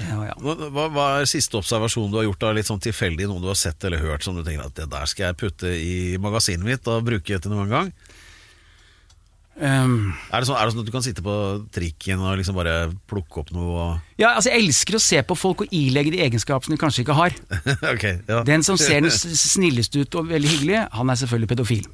[0.00, 0.34] Ja, ja.
[0.40, 3.46] Hva, hva hva er siste observasjon du har gjort av litt sånn tilfeldig, noe du
[3.50, 6.66] har sett eller hørt som du tenker at det der skal jeg putte i magasinet
[6.66, 7.92] mitt og bruke til noen gang?
[9.54, 11.34] Um, Er det, sånn, er det sånn at du kan sitte på
[11.70, 13.90] trikken og liksom bare plukke opp noe og
[14.22, 17.04] ja, altså Jeg elsker å se på folk og ilegge de egenskaper som de kanskje
[17.04, 17.36] ikke har.
[17.92, 18.42] okay, ja.
[18.46, 19.14] Den som ser den
[19.54, 21.86] snilleste ut og veldig hyggelig, han er selvfølgelig pedofil.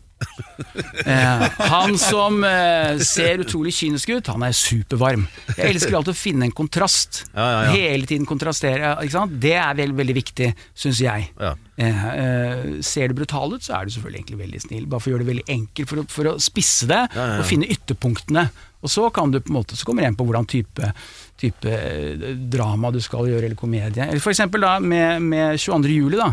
[1.00, 5.24] Eh, han som eh, ser utrolig kynisk ut, han er supervarm.
[5.56, 7.22] Jeg elsker alltid å finne en kontrast.
[7.33, 7.72] Ja, ja, ja.
[7.74, 8.92] Hele tiden kontrastere.
[9.40, 10.50] Det er veldig, veldig viktig,
[10.85, 11.30] syns jeg.
[11.40, 11.54] Ja.
[11.80, 14.88] Eh, eh, ser du brutal ut, så er du selvfølgelig egentlig veldig snill.
[14.90, 17.70] Bare for å gjøre det veldig enkelt, for å, for å spisse det og finne
[17.72, 18.50] ytterpunktene.
[18.80, 20.92] Og så kan du på en måte, så kommer det igjen på hvordan type,
[21.40, 24.06] type eh, drama du skal gjøre, eller komedie.
[24.06, 25.92] Eller for eksempel da med, med 22.
[25.96, 26.30] juli, da.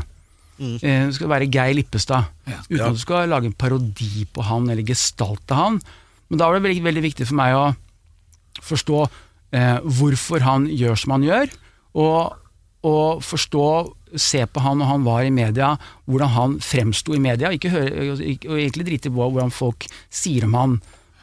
[0.60, 2.26] Eh, Du skal være Geir Lippestad.
[2.48, 2.78] Uten Mm.
[2.78, 2.88] Ja.
[2.88, 5.80] at du skal lage en parodi på han, eller gestalte han.
[6.30, 7.76] Men da var det veldig, veldig viktig for meg å
[8.62, 9.02] forstå
[9.54, 11.54] eh, hvorfor han gjør som han gjør,
[11.96, 12.34] og,
[12.84, 17.52] og forstå, se på han når han var i media, hvordan han fremsto i media,
[17.52, 18.22] ikke høre, og
[18.58, 20.78] egentlig drite i hvordan folk sier om han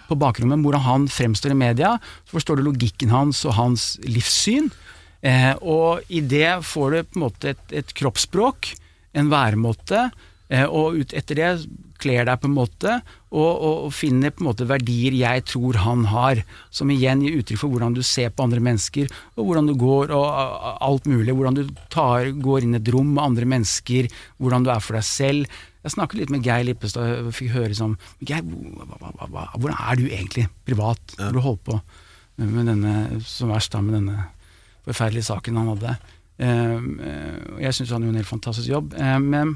[0.09, 1.94] på bakrommet, hvordan han fremstår i media,
[2.29, 4.70] så forstår du logikken hans og hans livssyn,
[5.25, 8.75] eh, og i det får du på en måte et, et kroppsspråk,
[9.14, 10.09] en væremåte,
[10.53, 11.50] eh, og ut etter det
[12.03, 12.94] kler deg på en måte,
[13.33, 16.42] og, og, og finner på en måte verdier jeg tror han har,
[16.74, 20.12] som igjen gir uttrykk for hvordan du ser på andre mennesker, og hvordan du går,
[20.14, 20.27] og
[20.85, 24.11] alt mulig, hvordan du tar, går inn i et rom med andre mennesker,
[24.42, 25.61] hvordan du er for deg selv.
[25.85, 30.48] Jeg snakket litt med Geir Lippestad og fikk høre sånn Geir, hvordan er du egentlig
[30.64, 31.81] privat når du holder på
[32.40, 34.24] med denne, som verst da, med denne
[34.85, 35.96] forferdelige saken han hadde.
[36.35, 38.94] Um, eh, jeg syns han gjorde en helt fantastisk jobb.
[38.99, 39.55] Eh, men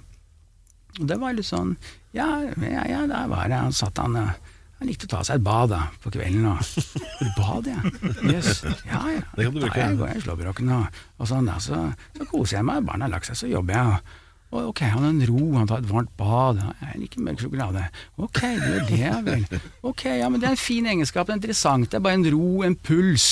[0.99, 1.75] det var litt sånn
[2.15, 2.29] Ja,
[2.63, 3.59] ja, ja der var det.
[3.59, 4.31] Han satt han eh,
[4.79, 6.47] Han likte å ta seg et bad da, på kvelden.
[6.47, 6.63] Og,
[7.25, 7.83] et bad, ja.
[8.31, 8.63] Yes.
[8.87, 9.25] Ja, ja.
[9.35, 9.75] Det kan du bruke.
[9.75, 11.51] Da jeg går jeg i slåbroken og, og sånn.
[11.51, 11.83] Da, så,
[12.15, 12.87] så koser jeg meg.
[12.87, 13.97] Barna har lagt seg, så jobber jeg.
[13.97, 14.15] Og,
[14.55, 16.63] og ok, han har en ro, han tar et varmt bad.
[16.85, 17.89] Jeg liker mørk sjokolade.
[18.23, 19.43] Ok, det er det, ja vel.
[19.83, 21.91] Ok, ja, men det er en fin egenskap, det er interessant.
[21.91, 23.27] Det er bare en ro, en puls.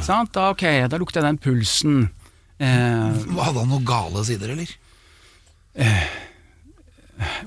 [0.00, 0.32] Sant?
[0.32, 2.08] Da, ok, da lukter jeg den pulsen.
[2.60, 4.72] Eh, Hadde han noen gale sider, eller?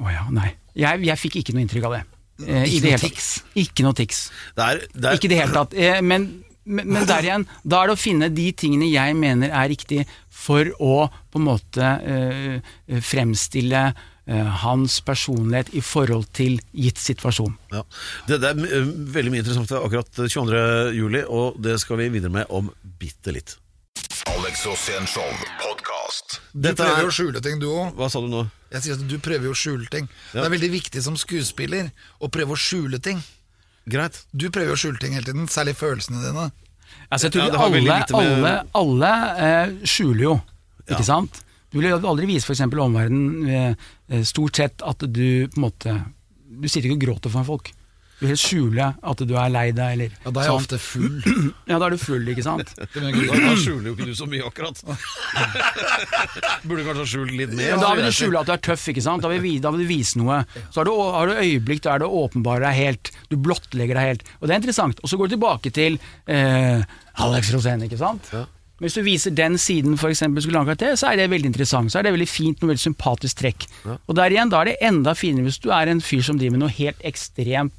[0.02, 0.54] Å ja, nei.
[0.78, 2.04] Jeg, jeg fikk ikke noe inntrykk av det.
[2.48, 3.28] Eh, Ikke det noe tics?
[3.62, 4.24] Ikke noe tics.
[4.58, 5.76] Det er, det er, Ikke i det hele tatt.
[5.78, 6.26] Eh, men,
[6.66, 10.02] men, men der igjen, da er det å finne de tingene jeg mener er riktig
[10.34, 10.96] for å
[11.34, 12.74] på en måte eh,
[13.06, 17.54] fremstille eh, hans personlighet i forhold til gitt situasjon.
[17.76, 17.84] ja.
[18.30, 20.64] det, det er eh, veldig mye interessant akkurat 22.
[20.98, 23.60] juli, og det skal vi videre med om bitte litt.
[24.26, 25.26] Alex Rosén Show
[25.60, 26.42] podkast.
[26.54, 27.94] Du Dette prøver er- jo å skjule ting, du òg.
[27.96, 28.50] Hva sa du nå?
[28.72, 30.08] Jeg sier at du prøver jo å skjule ting.
[30.32, 33.22] Det er veldig viktig som skuespiller å prøve å skjule ting.
[33.90, 34.24] Greit.
[34.36, 36.52] Du prøver jo å skjule ting hele tiden, særlig følelsene dine.
[37.12, 40.42] Altså, jeg tror Ja, det veldig alle, lite med- alle, alle eh, skjuler jo,
[40.88, 41.44] ikke sant?
[41.72, 42.62] Du vil jo aldri vise f.eks.
[42.62, 43.76] omverdenen eh,
[44.10, 46.06] eh, stort sett at du på en måte
[46.62, 47.72] Du sitter ikke og gråter for folk.
[48.24, 50.62] Du vil skjule at du er lei deg, eller Ja, Da er jeg sånn.
[50.64, 51.18] ofte full.
[51.74, 52.72] Ja, da er du full, ikke sant?
[52.80, 54.80] Da, da skjuler jo ikke du så mye, akkurat.
[56.68, 57.74] Burde kanskje ha skjult litt mer.
[57.76, 59.24] Men da vil du skjule at du er tøff, ikke sant?
[59.26, 60.42] Da vil, vi- da vil du vise noe.
[60.72, 63.12] Så har du, har du øyeblikk der du åpenbarer deg helt.
[63.32, 64.24] Du blottlegger deg helt.
[64.40, 65.04] Og det er interessant.
[65.04, 66.00] Og så går du tilbake til
[66.32, 66.84] eh,
[67.28, 68.32] Alex Rosén, ikke sant?
[68.34, 71.52] Men Hvis du viser den siden for eksempel, skulle lage karakter, så er det veldig
[71.52, 71.92] interessant.
[71.94, 73.68] Så er det veldig fint, noe veldig sympatisk trekk.
[74.08, 76.58] Og der igjen, da er det enda finere hvis du er en fyr som driver
[76.58, 77.76] med noe helt ekstremt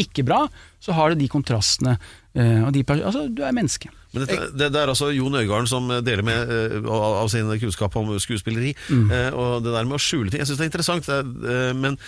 [0.00, 0.44] ikke bra,
[0.82, 1.96] så har du de kontrastene.
[2.34, 3.90] eh, og de, altså, du er menneske.
[4.12, 7.96] Men dette, det, det er altså Jon Øigarden som deler med eh, av, sin kunnskap
[8.00, 8.74] om skuespilleri.
[8.88, 9.10] Mm.
[9.10, 11.10] Eh, og det der med å skjule ting Jeg syns det er interessant.
[11.10, 11.98] Det er, men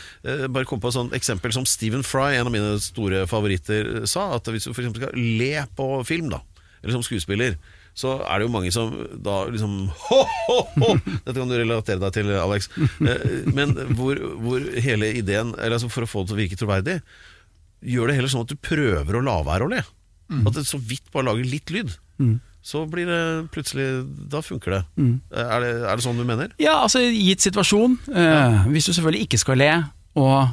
[0.52, 4.30] bare kom på et sånt eksempel som Stephen Fry, en av mine store favoritter, sa.
[4.38, 4.94] At hvis du f.eks.
[4.96, 6.40] skal le på film, da,
[6.80, 7.58] eller som skuespiller,
[7.96, 9.74] så er det jo mange som da liksom
[10.06, 10.92] ho, ho, ho!
[11.24, 12.70] Dette kan du relatere deg til, Alex.
[13.50, 17.00] Men hvor, hvor hele ideen eller altså For å få det til å virke troverdig,
[17.82, 19.82] gjør det heller sånn at du prøver å la være å le.
[20.46, 21.96] At det så vidt bare lager litt lyd.
[22.62, 23.86] Så blir det plutselig
[24.30, 24.80] Da funker det.
[25.32, 25.70] Er det.
[25.88, 26.50] Er det sånn du mener?
[26.60, 27.98] Ja, altså gitt situasjon.
[28.14, 29.70] eh, Hvis du selvfølgelig ikke skal le,
[30.14, 30.48] og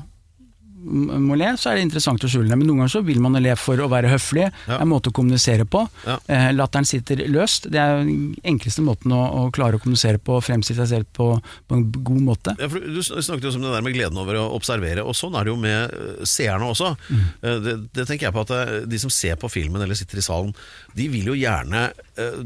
[0.78, 2.58] må le, så er det interessant å skjule det.
[2.58, 4.48] Men noen ganger så vil man le for å være høflig.
[4.66, 5.84] Det er en måte å kommunisere på.
[6.06, 6.18] Ja.
[6.32, 7.70] Eh, latteren sitter løst.
[7.74, 11.12] Det er den enkleste måten å, å klare å kommunisere på og fremstille seg selv
[11.18, 11.30] på,
[11.68, 12.56] på en god måte.
[12.62, 15.48] Ja, du snakket jo om det der med gleden over å observere, og sånn er
[15.48, 16.94] det jo med eh, seerne også.
[17.10, 17.26] Mm.
[17.66, 20.26] Det, det tenker jeg på at eh, De som ser på filmen eller sitter i
[20.26, 20.54] salen,
[20.98, 21.88] de vil jo gjerne
[22.20, 22.40] eh,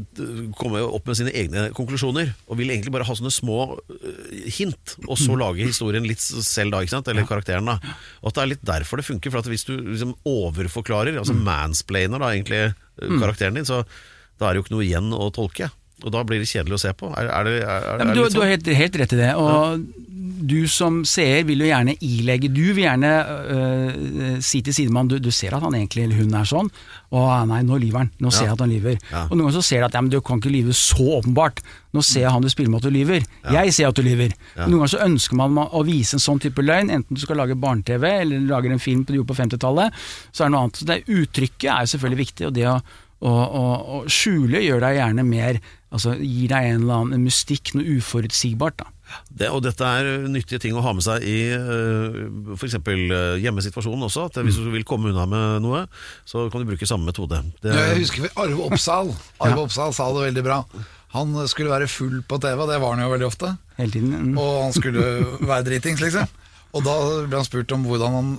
[0.58, 3.60] komme opp med sine egne konklusjoner, og vil egentlig bare ha sånne små
[3.92, 7.12] eh, hint, og så lage historien litt selv da, ikke sant?
[7.12, 7.78] eller karakteren da.
[8.22, 11.34] Og at det er litt derfor det funker, for at hvis du liksom overforklarer, altså
[11.34, 13.82] mansplainer da egentlig eh, karakteren din, så
[14.38, 15.72] da er det jo ikke noe igjen å tolke.
[16.02, 17.10] Og da blir det kjedelig å se på.
[17.16, 18.16] Er, er det, er, Ja, du, sånn?
[18.16, 18.48] du har sånn?
[18.54, 19.34] helt, helt rett i det.
[19.38, 19.84] Og
[20.42, 23.10] du som seer vil jo gjerne ilegge Du vil gjerne
[23.54, 26.70] øh, si til sidemannen du, du ser at han egentlig eller hun er sånn.
[27.14, 28.10] Å nei, nå lyver han.
[28.22, 28.96] Nå ser jeg at han lyver.
[29.28, 31.62] Og noen ganger så ser du at ja, men du kan ikke lyve så åpenbart.
[31.94, 33.26] Nå ser jeg han du spiller med at du lyver.
[33.54, 34.34] Jeg ser at du lyver.
[34.58, 37.58] Noen ganger så ønsker man å vise en sånn type løgn, enten du skal lage
[37.60, 39.94] barne-TV eller lager en film på, på 50-tallet.
[40.32, 40.80] Så er det noe annet.
[40.82, 42.76] Så det Uttrykket er jo selvfølgelig viktig, og det å,
[43.22, 43.62] å,
[44.00, 45.60] å skjule gjør deg gjerne mer
[45.92, 48.80] Altså gir deg en eller annen mystikk, noe uforutsigbart.
[48.80, 48.88] da.
[49.28, 52.78] Det, og dette er nyttige ting å ha med seg i uh, f.eks.
[52.80, 54.26] Uh, hjemmesituasjonen også.
[54.30, 55.84] At hvis du vil komme unna med noe,
[56.28, 57.42] så kan du bruke samme metode.
[57.60, 59.12] Det, Jeg husker Arve Oppsal
[59.44, 60.62] Arve Oppsal sa det veldig bra.
[61.12, 63.52] Han skulle være full på TV, og det var han jo veldig ofte.
[63.76, 64.32] Hele tiden.
[64.32, 64.38] Mm.
[64.40, 65.02] Og han skulle
[65.44, 66.38] være dritings, liksom.
[66.72, 66.94] Og da
[67.28, 68.30] ble han spurt om hvordan han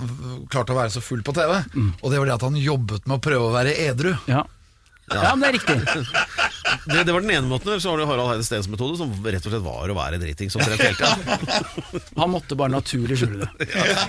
[0.49, 1.53] klarte å være så full på TV.
[2.01, 4.09] Og det var det at han jobbet med å prøve å være edru.
[4.25, 4.41] Ja.
[5.11, 5.75] Ja, men det er riktig.
[6.93, 7.75] det, det var den ene måten.
[7.83, 10.49] Så har du Harald Heide Steens metode, som rett og slett var å være driting.
[10.53, 11.09] Som hele tida.
[12.21, 13.67] Han måtte bare naturlig skjule det.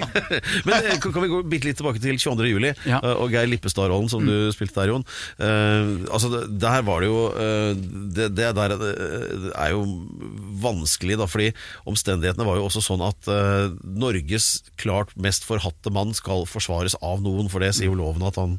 [0.69, 2.49] Men eh, kan kan vi gå bitte litt tilbake til 22.
[2.53, 3.01] juli Ja.
[3.03, 5.07] eh, og Geir Lippestad-rollen som du spilte der, Jon.
[5.39, 7.75] Eh, altså, det- Der var det jo eh,
[8.15, 9.83] Det, det der eh, er jo
[10.65, 11.51] vanskelig, da, fordi
[11.91, 17.21] omstendighetene var jo også sånn at eh, Norges klart mest forhatte mann skal forsvares av
[17.25, 18.57] noen, for det sier jo loven at han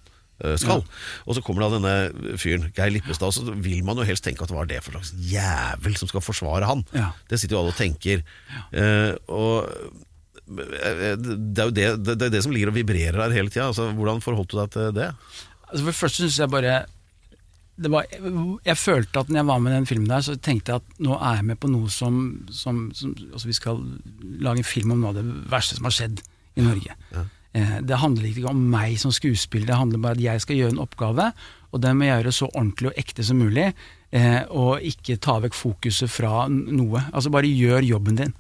[0.59, 0.83] skal.
[1.25, 4.51] Og så kommer da denne fyren, Geir Lippestad, så vil man jo helst tenke at
[4.51, 6.83] hva er det for slags jævel som skal forsvare han?
[6.95, 7.11] Ja.
[7.29, 8.25] Det sitter jo alle og tenker.
[8.75, 9.69] Eh, og
[10.59, 13.53] eh, det er jo det, det, det, er det som ligger og vibrerer her hele
[13.53, 13.69] tida.
[13.69, 15.13] Altså, hvordan forholdt du deg til det?
[15.65, 16.83] Altså for det første syns jeg bare
[17.75, 18.05] det var,
[18.65, 20.99] Jeg følte at når jeg var med i den filmen der, så tenkte jeg at
[21.03, 23.81] nå er jeg med på noe som, som, som altså Vi skal
[24.39, 26.21] lage en film om noe av det verste som har skjedd
[26.55, 26.95] i Norge.
[27.11, 30.57] Eh, det handler ikke om meg som skuespiller, det handler bare om at jeg skal
[30.59, 31.29] gjøre en oppgave,
[31.75, 33.69] og den må jeg gjøre så ordentlig og ekte som mulig,
[34.15, 37.03] eh, og ikke ta vekk fokuset fra noe.
[37.11, 38.33] Altså bare gjør jobben din.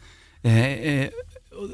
[0.45, 1.21] Eh, eh,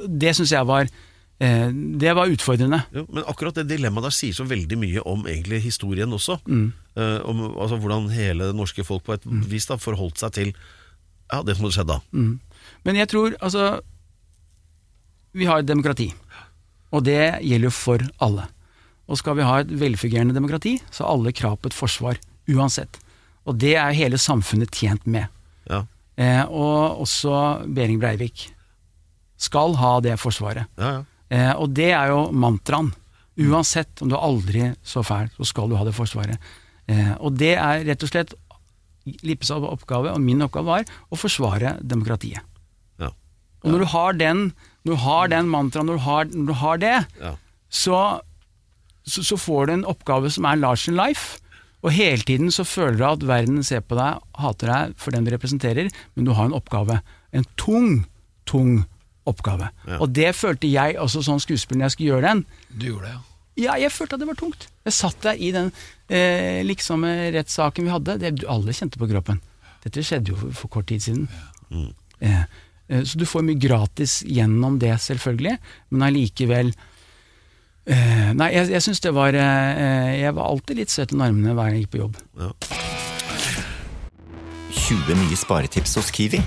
[0.08, 2.82] det syns jeg var eh, Det var utfordrende.
[2.94, 6.40] Jo, men akkurat det dilemmaet der sier så veldig mye om egentlig historien også.
[6.46, 6.72] Mm.
[7.24, 11.38] om altså, hvordan hele det norske folk på et vis da forholdt seg til ja,
[11.40, 12.00] det som hadde skjedd da.
[12.12, 12.34] Mm.
[12.84, 13.80] Men jeg tror, altså
[15.32, 16.10] Vi har et demokrati,
[16.92, 18.44] og det gjelder jo for alle.
[19.08, 22.20] Og skal vi ha et velfungerende demokrati, så har alle krav på et forsvar,
[22.52, 23.00] uansett.
[23.48, 25.26] Og det er hele samfunnet tjent med.
[25.70, 25.84] Ja,
[26.20, 28.50] Eh, og også Behring Breivik
[29.40, 30.68] skal ha det forsvaret.
[30.76, 31.04] ja, ja.
[31.32, 32.90] Eh, og det er jo mantraen.
[33.40, 36.36] Uansett om du er aldri så fæl, så skal du ha det forsvaret.
[36.86, 38.34] Eh, og det er rett og slett
[39.24, 42.44] Lippes oppgave, og min oppgave var, å forsvare demokratiet.
[43.00, 43.08] ja.
[43.64, 44.52] Og når du har den,
[44.82, 47.32] når du har den mantraen, når du har, når du har det, ja.
[47.70, 48.00] så,
[49.06, 51.38] så, så får du en oppgave som er large in life.
[51.82, 55.26] Og hele tiden så føler du at verden ser på deg, hater deg for den
[55.26, 57.00] du representerer, men du har en oppgave.
[57.34, 58.04] En tung,
[58.46, 58.84] tung
[59.28, 59.70] oppgave.
[59.86, 59.98] Ja.
[60.02, 62.44] Og det følte jeg også som skuespiller når jeg skulle gjøre den.
[62.70, 63.22] Du gjorde det, ja.
[63.60, 64.68] Ja, jeg følte at det var tungt.
[64.86, 65.66] Jeg satt der i den
[66.08, 68.14] eh, liksom rettssaken vi hadde.
[68.22, 69.42] Det, alle kjente på kroppen.
[69.84, 71.26] Dette skjedde jo for, for kort tid siden.
[71.68, 71.90] Eh,
[72.24, 72.46] eh,
[72.88, 75.56] så du får mye gratis gjennom det, selvfølgelig,
[75.92, 76.72] men allikevel
[77.86, 81.54] eh, Nei, jeg, jeg syns det var eh, Jeg var alltid litt søt i armene
[81.54, 82.18] hver gang jeg gikk på jobb.
[84.72, 86.40] 20 nye sparetips hos Kiwi.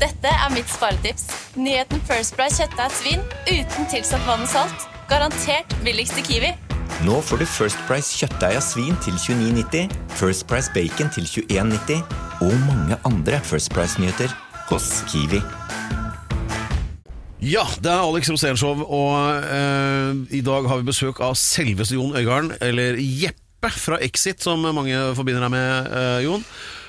[0.00, 1.28] Dette er mitt sparetips.
[1.56, 4.88] Nyheten First Price kjøttdeig svin uten tilsatt vann og salt.
[5.10, 6.54] Garantert billigst i Kiwi.
[7.06, 12.02] Nå får du First Price kjøttdeig av svin til 29,90, First Price bacon til 21,90
[12.46, 14.32] og mange andre First Price-nyheter
[14.70, 15.40] hos Kiwi.
[17.46, 22.16] Ja, det er Alex Rosénshow, og eh, i dag har vi besøk av selveste Jon
[22.16, 26.42] Øigarden, eller Jeppe fra Exit, som mange forbinder deg med, eh, Jon.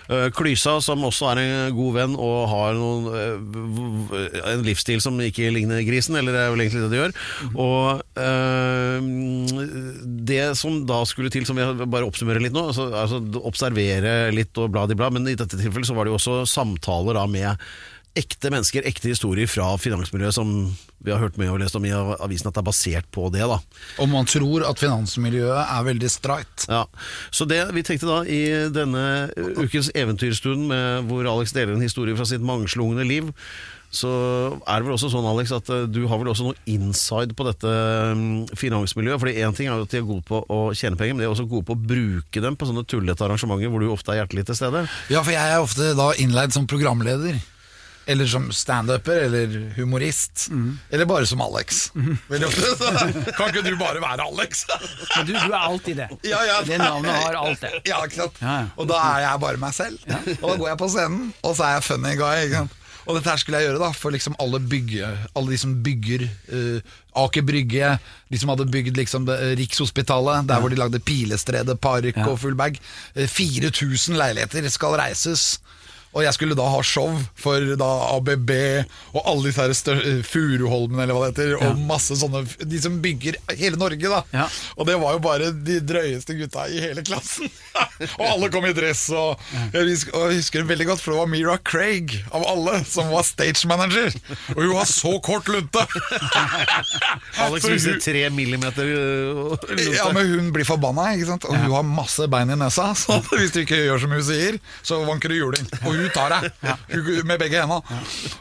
[0.07, 5.19] Eh, Klysa, som også er en god venn og har noen, eh, en livsstil som
[5.19, 7.15] ikke ligner grisen, eller det er vel egentlig det det gjør.
[7.59, 9.09] Og eh,
[10.31, 14.55] det som da skulle til, som jeg bare oppsummerer litt nå, altså, altså observere litt
[14.57, 17.27] og bla di bla, men i dette tilfellet så var det jo også samtaler da
[17.27, 17.67] med
[18.17, 20.51] ekte mennesker, ekte historier fra finansmiljøet som
[21.05, 23.45] vi har hørt mye og lest om i avisen at det er basert på det.
[23.45, 23.59] da.
[24.01, 26.67] Og man tror at finansmiljøet er veldig streit.
[26.67, 26.85] Ja,
[27.31, 28.41] Så det vi tenkte da i
[28.73, 29.29] denne
[29.61, 30.73] ukens eventyrstund
[31.07, 33.29] hvor Alex deler en historie fra sitt mangslungne liv,
[33.93, 34.09] så
[34.67, 37.45] er det vel også sånn Alex at eh, du har vel også noe inside på
[37.47, 37.71] dette
[38.19, 39.21] mm, finansmiljøet.
[39.21, 41.29] Fordi én ting er jo at de er gode på å tjene penger, men de
[41.29, 44.21] er også gode på å bruke dem på sånne tullete arrangementer hvor du ofte er
[44.21, 44.83] hjertelig til stede.
[45.13, 47.39] Ja, for jeg er ofte da innleid som programleder.
[48.07, 50.47] Eller som standuper, eller humorist.
[50.89, 51.91] Eller bare som Alex.
[51.95, 52.17] Mm.
[53.37, 54.63] kan ikke du bare være Alex?
[55.17, 56.09] Men du, du er alltid det.
[56.23, 56.61] Ja, ja.
[56.63, 57.73] Det navnet har alt det.
[57.89, 58.41] Ja, ikke sant?
[58.41, 58.57] Ja.
[58.79, 59.99] Og da er jeg bare meg selv.
[60.39, 62.67] Og da går jeg på scenen, og så er jeg funny guy.
[63.07, 66.25] Og dette her skulle jeg gjøre da for liksom alle, bygge, alle de som bygger
[66.51, 67.93] uh, Aker Brygge,
[68.27, 72.35] de som hadde bygd liksom det, eh, Rikshospitalet, der hvor de lagde Pilestredet, Park og
[72.43, 72.77] full bag.
[73.15, 75.55] Eh, 4000 leiligheter skal reises.
[76.17, 78.51] Og jeg skulle da ha show for da ABB
[79.13, 79.61] og alle disse
[79.93, 84.09] her eh, Furuholmen eller hva det heter, og masse sånne De som bygger hele Norge,
[84.09, 84.23] da.
[84.33, 84.47] Ja.
[84.77, 87.49] Og det var jo bare de drøyeste gutta i hele klassen.
[88.19, 89.07] og alle kom i dress.
[89.13, 89.37] Og
[89.75, 92.79] jeg husker, og jeg husker det veldig godt, for det var Mira Craig av alle
[92.89, 94.13] som var stage manager.
[94.55, 95.85] Og hun har så kort lunte!
[97.45, 99.89] Alex viser tre millimeter øh, lunte.
[99.93, 101.47] Ja, men hun blir forbanna, ikke sant?
[101.47, 102.89] og hun har masse bein i nesa.
[103.01, 105.67] Så hvis du ikke gjør som hun sier, så vanker du juling.
[105.83, 106.51] Og hun tar deg
[106.91, 107.81] Hun- med begge hendene.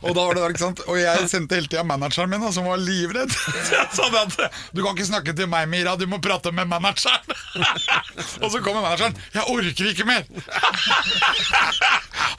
[0.02, 0.82] Og da var det der, ikke sant?
[0.86, 3.32] Og jeg sendte hele tida manageren min, som var livredd.
[3.96, 6.68] Så jeg det at du kan ikke snakke til meg, Mira, du må prate med
[6.70, 7.36] manageren.
[8.42, 9.16] Og så kommer manageren.
[9.34, 10.26] Jeg orker ikke mer!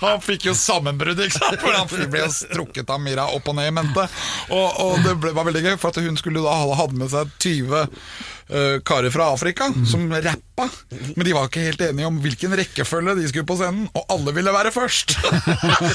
[0.02, 1.62] Han fikk jo sammenbrudd, ikke sant?
[1.62, 4.04] For han ble jo strukket av Mira opp og ned i mente.
[4.54, 7.32] Og, og det ble, var veldig gøy, for at hun skulle da hadde med seg
[7.42, 7.88] 20
[8.50, 10.70] eh, karer fra Afrika som rappa.
[11.16, 14.34] Men de var ikke helt enige om hvilken rekkefølge de skulle på scenen, og alle
[14.34, 15.18] ville være først.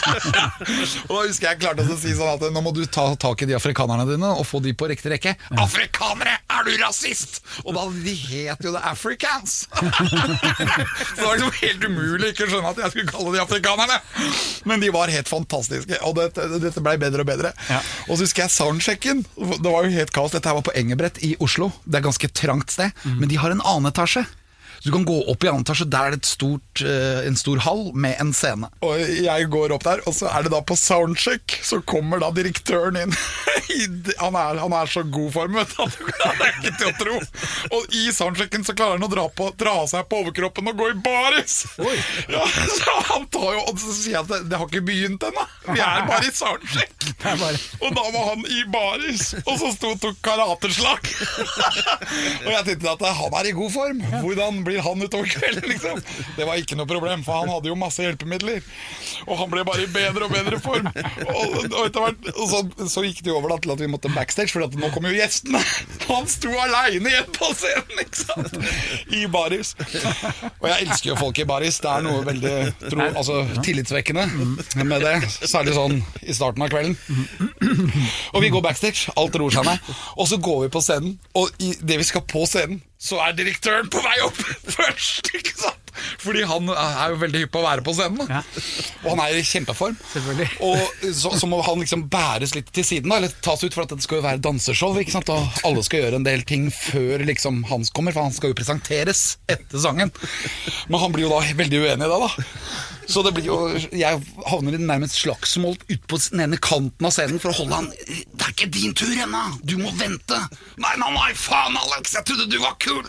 [1.09, 3.49] og da husker jeg klarte å si sånn at nå må du ta tak i
[3.51, 5.35] de afrikanerne dine og få de på riktig rekke.
[5.59, 6.39] Afrikanere!
[6.53, 7.41] Er du rasist?!
[7.65, 9.65] Og da de het jo The Africans!
[9.73, 13.99] Så det var liksom helt umulig ikke å skjønne at jeg skulle kalle de afrikanerne.
[14.69, 17.53] Men de var helt fantastiske, og dette, dette ble bedre og bedre.
[18.07, 19.25] Og så husker jeg soundchecken.
[19.35, 20.35] Det var jo helt kaos.
[20.37, 21.71] Dette her var på Engebrett i Oslo.
[21.83, 24.25] Det er ganske ganske trangt sted, men de har en annen etasje.
[24.83, 27.37] Så du kan gå opp i annen etasje, der er det et stort, eh, en
[27.39, 28.67] stor hall med en scene.
[28.83, 32.33] Og jeg går opp der, og så er det da på soundcheck, så kommer da
[32.35, 33.15] direktøren inn.
[34.19, 35.87] Han, er, han er så god form, vet du.
[36.13, 37.15] Det er ikke til å tro.
[37.79, 40.91] Og i soundchecken så klarer han å dra, på, dra seg på overkroppen og gå
[40.93, 41.55] i baris.
[42.33, 45.25] Ja, så han tar jo, og så sier jeg at det, det har ikke begynt
[45.27, 45.45] ennå.
[45.71, 47.09] Vi er bare i soundcheck.
[47.83, 51.09] Og da var han i baris, og så sto og tok karateslag.
[52.45, 54.03] og jeg tenkte at han er i god form.
[54.23, 56.01] Hvordan blir han utover kvelden, liksom?
[56.37, 58.63] Det var ikke noe problem, for han hadde jo masse hjelpemidler.
[59.27, 60.89] Og han ble bare i bedre og bedre form.
[60.93, 63.91] Og, og, etter hvert, og så, så gikk det jo over da, til at vi
[63.91, 65.61] måtte backstage, for nå kom jo gjestene.
[66.09, 68.59] Han sto aleine igjen på scenen, ikke sant?
[69.13, 69.75] I baris.
[70.59, 71.81] Og jeg elsker jo folk i baris.
[71.83, 72.55] Det er noe veldig
[72.87, 74.27] tro, altså, tillitsvekkende
[74.87, 75.17] med det.
[75.43, 76.97] Særlig sånn i starten av kvelden.
[78.33, 79.93] Og vi går backstage, alt roer seg ned.
[80.17, 83.35] Og så går vi på scenen, og i det vi skal på scenen, så er
[83.35, 84.39] direktøren på vei opp
[84.77, 85.79] først, ikke sant?
[86.23, 88.23] Fordi han er jo veldig hypp på å være på scenen.
[88.23, 88.41] da.
[89.03, 89.97] Og han er i kjempeform.
[90.65, 93.85] Og så, så må han liksom bæres litt til siden, da, eller tas ut, for
[93.85, 94.97] at det skal jo være danseshow.
[95.03, 95.31] ikke sant?
[95.35, 98.59] Og alle skal gjøre en del ting før liksom hans kommer, for han skal jo
[98.63, 100.15] presenteres etter sangen.
[100.89, 102.33] Men han blir jo da veldig uenig i det, da.
[103.07, 103.57] Så det blir jo
[103.99, 107.81] Jeg havner i nærmest slagsmål Ute på den ene kanten av scenen for å holde
[107.81, 109.43] han Det er ikke din tur ennå!
[109.67, 110.39] Du må vente!
[110.83, 112.15] Nei, nei, nei, faen, Alex!
[112.19, 113.05] Jeg trodde du var kul!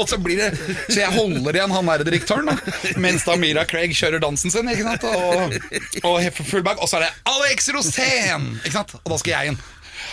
[0.00, 0.50] Og så blir det
[0.88, 2.74] Så jeg holder igjen han derre direktøren, da.
[3.00, 5.06] Mens da Mira Craig kjører dansen sin, ikke sant?
[5.08, 5.56] Og,
[6.04, 6.80] og heffer full bag.
[6.82, 8.50] Og så er det Alex Rosén!
[8.62, 8.94] Ikke sant?
[9.02, 9.60] Og da skal jeg inn.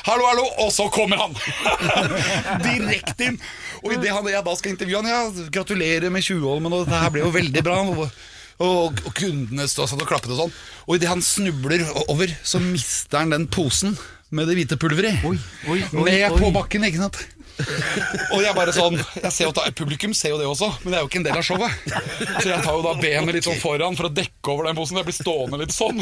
[0.08, 1.36] Hallo, hallo, og så kommer han!
[2.66, 3.40] Direkte inn.
[3.84, 7.26] Og idet jeg da skal intervjue han, ja, gratulerer med 20-åren, men dette her ble
[7.26, 7.80] jo veldig bra.
[8.62, 10.56] Og, og, kundene stod satt og klappet og sånn.
[10.88, 13.98] Og idet han snubler over, så mister han den posen
[14.32, 15.36] med det hvite pulveret oi,
[15.68, 16.38] oi, oi, oi.
[16.40, 17.20] på bakken, ikke sant.
[18.32, 21.00] Og jeg bare sånn jeg ser jo da, Publikum ser jo det også, men det
[21.00, 21.84] er jo ikke en del av showet.
[22.40, 25.00] Så jeg tar jo da benet litt sånn foran for å dekke over den posen.
[25.02, 26.02] Jeg blir stående litt sånn.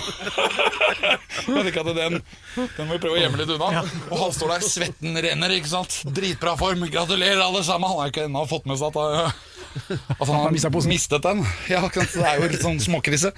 [1.49, 2.19] Jeg tenker at den,
[2.55, 3.83] den må vi prøve å gjemme litt unna.
[4.09, 5.99] Og han står der, svetten renner, ikke sant.
[6.15, 6.85] Dritbra form.
[6.91, 7.89] Gratulerer, alle sammen.
[7.91, 9.47] Han har ikke ennå fått med seg at,
[9.87, 11.43] at han har mistet mistet den.
[11.69, 11.81] Ja.
[11.93, 13.31] Det er jo litt sånn småkrise.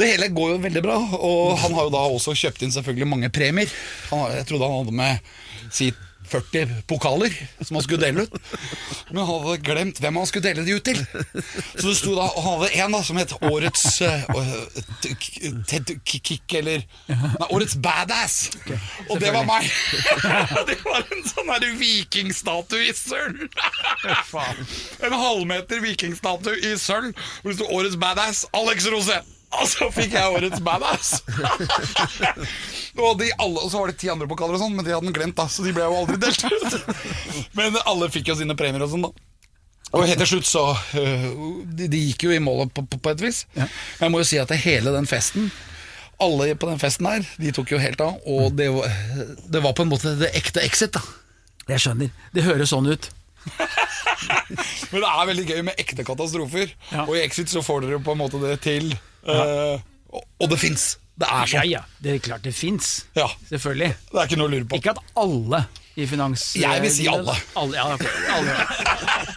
[0.00, 3.08] Det hele går jo veldig bra, og han har jo da også kjøpt inn selvfølgelig
[3.10, 3.68] mange premier.
[4.10, 5.18] Han, har- jeg trodde han hadde med
[5.74, 5.90] si
[6.30, 8.36] 40 pokaler som han skulle dele ut,
[9.10, 11.00] men han hadde glemt hvem han skulle dele de ut til.
[11.74, 14.24] Så det sto da, og Han hadde en da som het Årets eh,
[15.70, 18.38] Ted Kick, eller Nei, Årets Badass.
[19.08, 19.66] Og det var meg!
[20.70, 23.46] Det var en sånn her vikingstatue i sølv.
[25.06, 29.26] En halvmeter vikingstatue i sølv hvor det sto Årets Badass, Alex Rosén.
[29.50, 31.08] Og så fikk jeg årets badass!
[33.02, 35.08] og, de alle, og så var det ti andre pokaler, og sånn men de hadde
[35.08, 36.94] den glemt, da så de ble jo aldri delt ut.
[37.58, 39.26] men alle fikk jo sine premier og sånn, da.
[39.90, 40.62] Og helt til slutt så
[41.00, 41.24] øh,
[41.66, 43.42] de, de gikk jo i målet på, på, på et vis.
[43.56, 45.48] Men jeg må jo si at det hele den festen
[46.22, 48.20] Alle på den festen her, de tok jo helt av.
[48.28, 48.86] Og det var,
[49.50, 51.02] det var på en måte det ekte Exit, da.
[51.72, 52.14] Jeg skjønner.
[52.36, 53.10] Det høres sånn ut.
[54.92, 56.74] Men det er veldig gøy med ekte katastrofer.
[56.92, 57.06] Ja.
[57.08, 58.92] Og i Exit så får dere på en måte det til.
[59.28, 60.98] Øh, og, og det fins.
[61.20, 61.68] Det er sånn.
[61.68, 61.82] ja.
[62.00, 63.04] Det er klart det fins.
[63.18, 63.28] Ja.
[63.50, 63.92] Selvfølgelig.
[64.10, 64.80] Det er ikke noe å lure på.
[64.80, 65.64] Ikke at alle
[66.00, 66.46] i finans...
[66.56, 67.34] Jeg vil si alle.
[67.60, 67.84] alle, ja,
[68.36, 68.54] alle.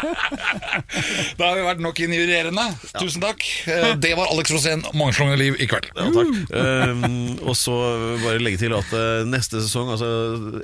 [1.38, 2.64] Da har vi vært nok injurerende.
[2.96, 3.44] Tusen takk.
[3.70, 5.88] Eh, Det var Alex Rosén, Mangslungne liv i kveld.
[5.96, 6.32] Ja, takk.
[6.50, 7.04] Um,
[7.48, 7.74] og så
[8.24, 10.10] bare legge til at eh, neste sesong, altså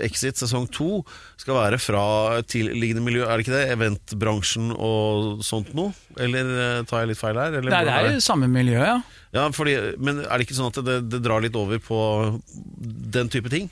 [0.07, 1.03] Exit sesong to,
[1.41, 2.05] skal være fra
[2.49, 3.64] tilliggende miljø, er det ikke det?
[3.76, 5.95] Eventbransjen og sånt noe?
[6.20, 7.59] Eller tar jeg litt feil her?
[7.61, 8.99] Eller Nei, det er jo samme miljø, ja.
[9.37, 11.99] Ja, fordi, men er det ikke sånn at det, det drar litt over på
[13.16, 13.68] den type ting?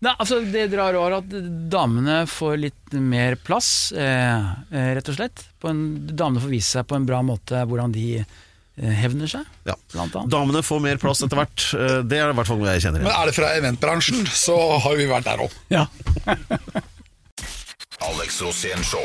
[0.00, 1.32] Nei, altså Det drar over at
[1.72, 5.42] damene får litt mer plass, eh, eh, rett og slett.
[5.58, 5.80] På en,
[6.14, 9.74] damene får vise seg på en bra måte hvordan de eh, hevner seg, Ja.
[9.92, 10.30] blant annet.
[10.30, 11.66] Damene får mer plass etter hvert.
[11.74, 14.54] eh, Det er i hvert fall noe jeg kjenner Men er det fra eventbransjen, så
[14.86, 15.58] har vi vært der òg.
[15.74, 15.86] Ja.
[18.08, 19.02] Alex Rosén Show.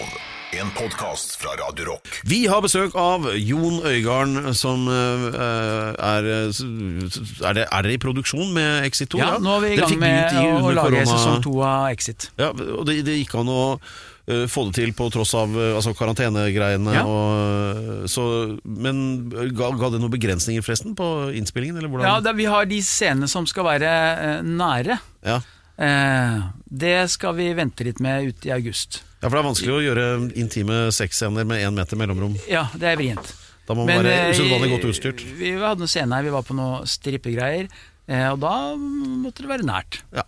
[0.62, 2.10] En podkast fra Radio Rock.
[2.30, 8.54] Vi har besøk av Jon Øygarden, som uh, er Er det- er dere i produksjon
[8.54, 9.18] med Exit 2?
[9.20, 12.30] ja, nå er vi i gang med i å, lage korona- sesong to av Exit.
[12.38, 13.80] Ja, og det, det gikk an å
[14.28, 16.94] eh, få det til på tross av eh, altså karantenegreiene.
[16.94, 17.06] Ja.
[17.08, 21.78] Og, så, men ga, ga det noen begrensninger forresten på innspillingen?
[21.82, 22.04] Eller?
[22.06, 23.90] Ja, det, Vi har de scenene som skal være
[24.38, 25.00] eh, nære.
[25.26, 25.40] Ja.
[25.82, 26.38] Eh,
[26.70, 29.02] det skal vi vente litt med ut i august.
[29.24, 30.06] Ja, for det er vanskelig å gjøre
[30.36, 32.34] intime sexscener med én meter mellomrom.
[32.52, 33.30] Ja, det er vrient.
[33.64, 35.24] Da må man være eh, usedvanlig godt utstyrt.
[35.40, 37.70] Vi hadde noen scener her, vi var på noen strippegreier,
[38.12, 40.02] eh, og da måtte det være nært.
[40.12, 40.26] Ja.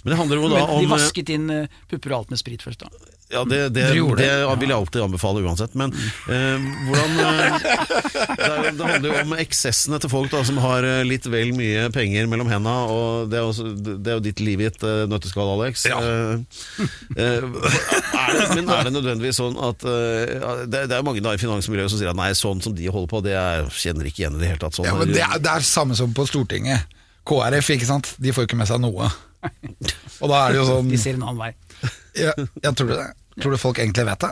[0.00, 2.64] Men det handler jo da om de vasket inn eh, pupper og alt med sprit
[2.64, 3.17] først, da.
[3.28, 4.54] Ja, det, det, det, det?
[4.56, 5.74] vil jeg alltid anbefale uansett.
[5.76, 10.60] Men eh, hvordan eh, det, er, det handler jo om eksessene til folk da, som
[10.64, 12.72] har eh, litt vel mye penger mellom henda.
[12.88, 15.84] Og det er, også, det er jo ditt liv i et eh, nøtteskall, Alex.
[15.90, 16.00] Ja.
[16.00, 16.88] Eh,
[17.20, 21.36] eh, er det, men er det nødvendigvis sånn at eh, det, det er mange da
[21.36, 24.24] i finansmiljøet som sier at nei, sånn som de holder på, det er, kjenner ikke
[24.24, 24.80] igjen i det hele tatt.
[24.80, 26.88] Sånn, Ja, men det, er, det er samme som på Stortinget.
[27.28, 28.14] KrF, ikke sant.
[28.16, 29.12] De får ikke med seg noe.
[30.22, 31.52] Og da er det jo sånn De ser en annen vei.
[32.24, 33.06] ja, Jeg tror det.
[33.38, 34.30] Tror du folk egentlig vet det?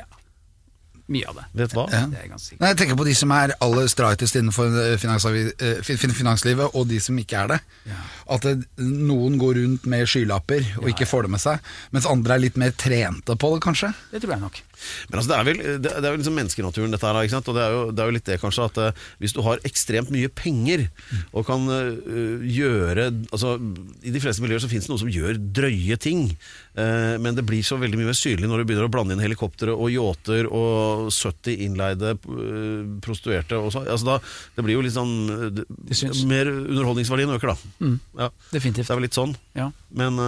[0.00, 0.04] Ja.
[1.08, 1.44] Mye av det.
[1.56, 1.86] Vet hva?
[1.92, 2.02] Ja.
[2.08, 2.60] Det er jeg ganske sikker.
[2.62, 6.74] Nei, jeg tenker på de som er aller straightest innenfor eh, finansavi- eh, fin- finanslivet,
[6.76, 7.58] og de som ikke er det.
[8.28, 11.64] At det, noen går rundt med skylapper og ikke får det med seg,
[11.96, 13.94] mens andre er litt mer trente på det, kanskje.
[14.12, 14.60] Det tror jeg nok.
[15.10, 17.64] Men altså, det er vel, det, det er vel liksom menneskenaturen dette her, og det
[17.64, 20.30] er, jo, det er jo litt det kanskje at uh, hvis du har ekstremt mye
[20.32, 20.86] penger
[21.32, 23.56] og kan uh, gjøre altså,
[24.06, 26.24] I de fleste miljøer så finnes det noen som gjør drøye ting,
[26.78, 29.24] uh, men det blir så veldig mye mer synlig når du begynner å blande inn
[29.24, 32.14] helikoptre og yachter og 70 innleide
[33.04, 33.58] prostituerte.
[33.58, 34.18] Og så, altså da,
[34.56, 35.14] det blir jo litt sånn.
[36.28, 37.92] Mer underholdningsverdien øker, da.
[38.24, 38.86] Ja, Definitivt.
[38.86, 39.70] det er vel litt sånn, Ja.
[39.90, 40.20] men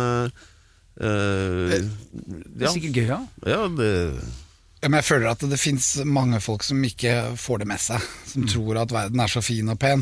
[0.98, 1.88] eh, eh,
[2.20, 3.20] Det er ja, sikkert gøy, ja.
[3.46, 3.90] ja, det
[4.80, 8.00] Ja, men jeg føler at det finnes mange folk som ikke får det med seg.
[8.30, 10.00] Som tror at verden er så fin og pen.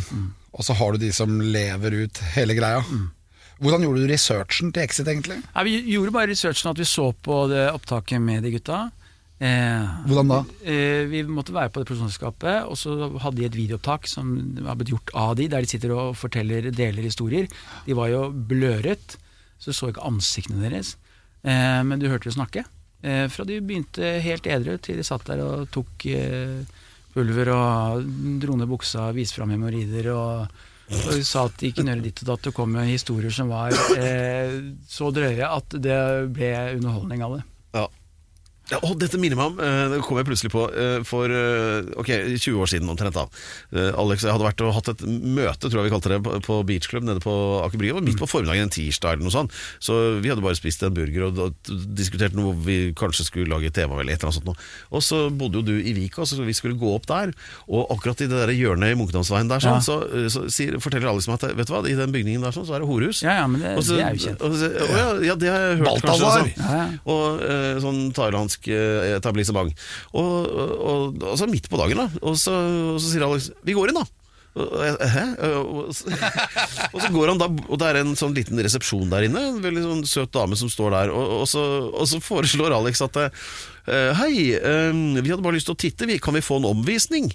[0.55, 2.85] Og så har du de som lever ut hele greia.
[3.59, 5.41] Hvordan gjorde du researchen til Exit, egentlig?
[5.51, 8.85] Ja, vi gjorde bare researchen at vi så på det opptaket med de gutta.
[9.39, 10.39] Eh, Hvordan da?
[10.67, 14.31] eh, vi måtte være på det produksjonsselskapet, og så hadde de et videoopptak som
[14.67, 17.51] har blitt gjort av de, der de sitter og forteller deler historier.
[17.87, 19.19] De var jo bløret,
[19.59, 20.97] så du så ikke ansiktene deres.
[21.43, 22.65] Eh, men du hørte dem snakke.
[23.03, 26.65] Eh, fra de begynte helt edru til de satt der og tok eh,
[27.15, 28.09] pulver og
[28.43, 32.29] dro ned buksa, viste fram hemoroider og Og sa at de kunne gjøre ditt og
[32.31, 34.55] datt, og kom med historier som var eh,
[34.89, 35.99] så drøye at det
[36.33, 36.49] ble
[36.79, 37.43] underholdning av det.
[38.69, 38.79] Ja.
[38.85, 42.11] Å, dette minner meg om, eh, det kom jeg plutselig på, eh, for eh, ok,
[42.37, 43.23] 20 år siden omtrent da.
[43.73, 46.19] Eh, Alex og jeg hadde vært og hatt et møte, tror jeg vi kalte det,
[46.27, 47.33] på, på Beach Club nede på
[47.65, 47.95] Aker Brygge.
[47.95, 49.57] Det var midt på formiddagen en tirsdag eller noe sånt.
[49.81, 51.55] Så vi hadde bare spist en burger og,
[51.97, 54.61] diskutert noe vi kanskje skulle lage tema eller et eller annet sånt noe.
[54.93, 57.33] Og så bodde jo du i Vika, så vi skulle gå opp der.
[57.73, 59.97] Og akkurat i det der hjørnet i Munkedamsveien der, sånn, så,
[60.29, 62.77] så sier, forteller Alex meg at vet du hva, i den bygningen der sånn, så
[62.77, 63.25] er det horehus.
[63.25, 64.45] Ja, ja, men det, Og så- det er jo kjent.
[64.45, 66.45] og så- å ja, ja, det har jeg hørt Balthazar.
[66.45, 66.55] kanskje.
[66.61, 66.87] Ja, ja.
[66.93, 67.01] Sånn.
[67.17, 69.71] Og eh, sånn thailandsk eh, etablissement.
[70.13, 72.09] Og, og, og, så midt på dagen, da.
[72.23, 72.55] Og så,
[72.95, 74.07] og så sier Alex 'vi går inn', da.
[74.59, 75.25] Hæ?
[76.95, 79.43] Og så, går han da, og det er en sånn liten resepsjon der inne.
[79.53, 81.13] En veldig sånn søt dame som står der.
[81.15, 83.31] Og, og, så, og så foreslår Alex at eh,
[84.19, 84.91] Hei, eh,
[85.21, 87.31] vi hadde bare lyst til å titte, kan vi få en omvisning?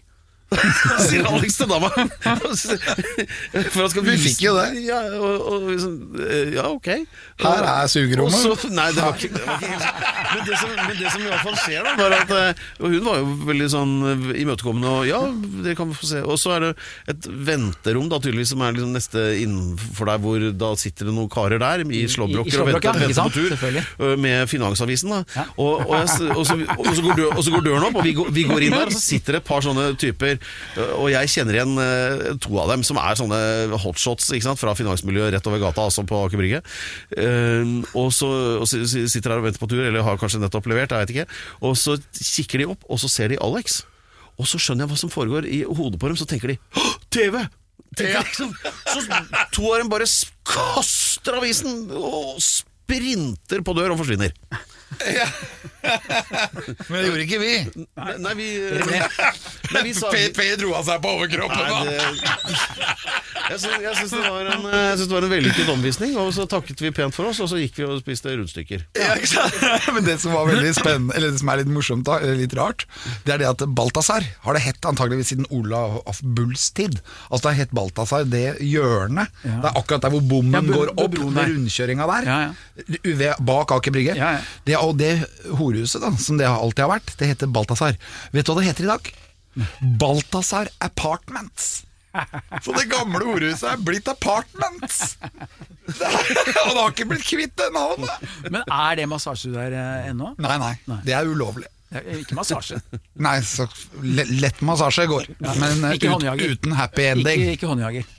[1.07, 1.89] sier Alex til dama.
[3.73, 4.83] For at Vi fikk jo det.
[4.85, 6.89] Ja, og, og, liksom, eh, ja ok.
[7.41, 8.37] Her er sugerommet.
[8.43, 9.79] Så- nei, det var ikke, det var ikke
[10.33, 12.93] men det, som, men det som i hvert fall skjer, da, var at eh, Og
[12.93, 15.21] hun var jo veldig sånn eh, imøtekommende, og ja,
[15.65, 16.21] dere kan få se.
[16.25, 16.71] Og så er det
[17.13, 21.31] et venterom, da tydeligvis, som er liksom neste innenfor der hvor da sitter det noen
[21.33, 25.13] karer der i slåbroker og venter, ja, venter på tur med Finansavisen.
[25.13, 27.97] da og, og, jeg, og, så, og, så går dø- og så går døren opp,
[28.01, 30.32] og vi går, vi går inn der, og så sitter det et par sånne typer,
[30.35, 33.39] ø, og jeg kjenner igjen to av dem som er sånne
[33.83, 36.61] hotshots ikke sant, fra finansmiljøet rett over gata, altså på Aker Brygge.
[37.17, 38.29] Eh, og så
[38.61, 41.05] og si- si- sitter der og venter på tur, eller har kanskje nettopp levert, jeg
[41.05, 41.27] vet ikke.
[41.63, 43.81] Og så kikker de opp, og så ser de Alex.
[44.39, 46.93] Og så skjønner jeg hva som foregår i hodet på dem, så tenker de «Åh,
[47.13, 47.43] TV!
[47.93, 48.49] de, liksom.
[48.89, 49.03] Så
[49.53, 50.07] to av dem bare
[50.49, 54.33] kaster avisen og sprinter på dør og forsvinner.
[55.83, 57.53] Men det gjorde ikke vi.
[57.99, 58.47] Nei, nei vi,
[59.73, 61.63] nei, vi sa Per, dro av seg på overkroppen.
[61.67, 62.53] Da.
[63.49, 66.29] jeg syns, jeg syns det, var en, jeg syns det var en vellykket omvisning, og
[66.35, 68.85] så takket vi pent for oss, og så gikk vi og spiste rundstykker.
[68.99, 69.59] Ja, ikke sant?
[69.95, 72.55] Men det som var veldig spennende Eller det som er litt morsomt, da, eller litt
[72.57, 72.85] rart,
[73.27, 76.99] det er det at Balthazar har det hett antageligvis siden Olav af Bulls tid.
[77.29, 79.31] Altså det har hett Balthazar, det hjørnet.
[79.43, 81.51] Det er akkurat der hvor bommen Ja, går opp, der.
[81.51, 82.29] rundkjøringa der.
[82.29, 82.39] Ja,
[83.03, 84.15] Ved- Bak Aker Brygge.
[84.17, 84.41] Ja, ja.
[84.67, 85.11] Det, og det
[85.73, 87.97] horhuset, da, som det alltid har vært, det heter Balthazar.
[88.33, 89.09] Vet du hva det heter i dag?
[89.99, 91.83] Balthazar Apartments.
[92.61, 95.15] Så det gamle ordhuset er blitt Apartments!
[95.89, 98.27] Og det har ikke blitt kvitt det navnet!
[98.53, 100.29] Men er det massasje der eh, ennå?
[100.37, 101.65] Nei, nei, det er ulovlig.
[101.89, 102.77] Det er Ikke massasje.
[103.25, 103.65] Nei, så
[104.01, 106.53] le lett massasje går, men eh, Ikke ut, håndjager.
[106.57, 107.43] uten happy ending.
[107.47, 108.13] Ikke, ikke håndjager.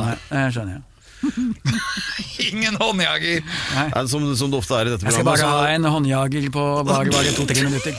[0.00, 0.82] Nei, jeg skjønner jeg.
[2.48, 3.42] Ingen håndjager!
[3.74, 5.32] Nei, som, som det ofte er i dette programmet.
[5.34, 7.94] Jeg skal bare ha en håndjager på bare, bare to-tre minutter.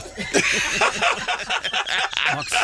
[2.36, 2.54] Maks.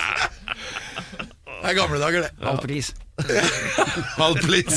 [1.66, 2.30] Det er gamle dager, det.
[2.46, 2.92] Halv pris.
[4.20, 4.76] Halv pris.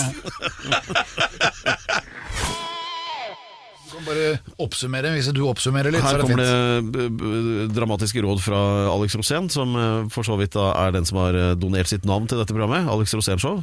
[3.90, 4.26] Du kan bare
[4.62, 6.04] oppsummere, hvis du oppsummerer litt.
[6.06, 8.60] Her er det kommer det b- dramatiske råd fra
[8.92, 12.06] Alex Rosén, som eh, for så vidt da er den som har eh, donert sitt
[12.10, 12.90] navn til dette programmet.
[12.90, 13.62] Alex Rosén Show.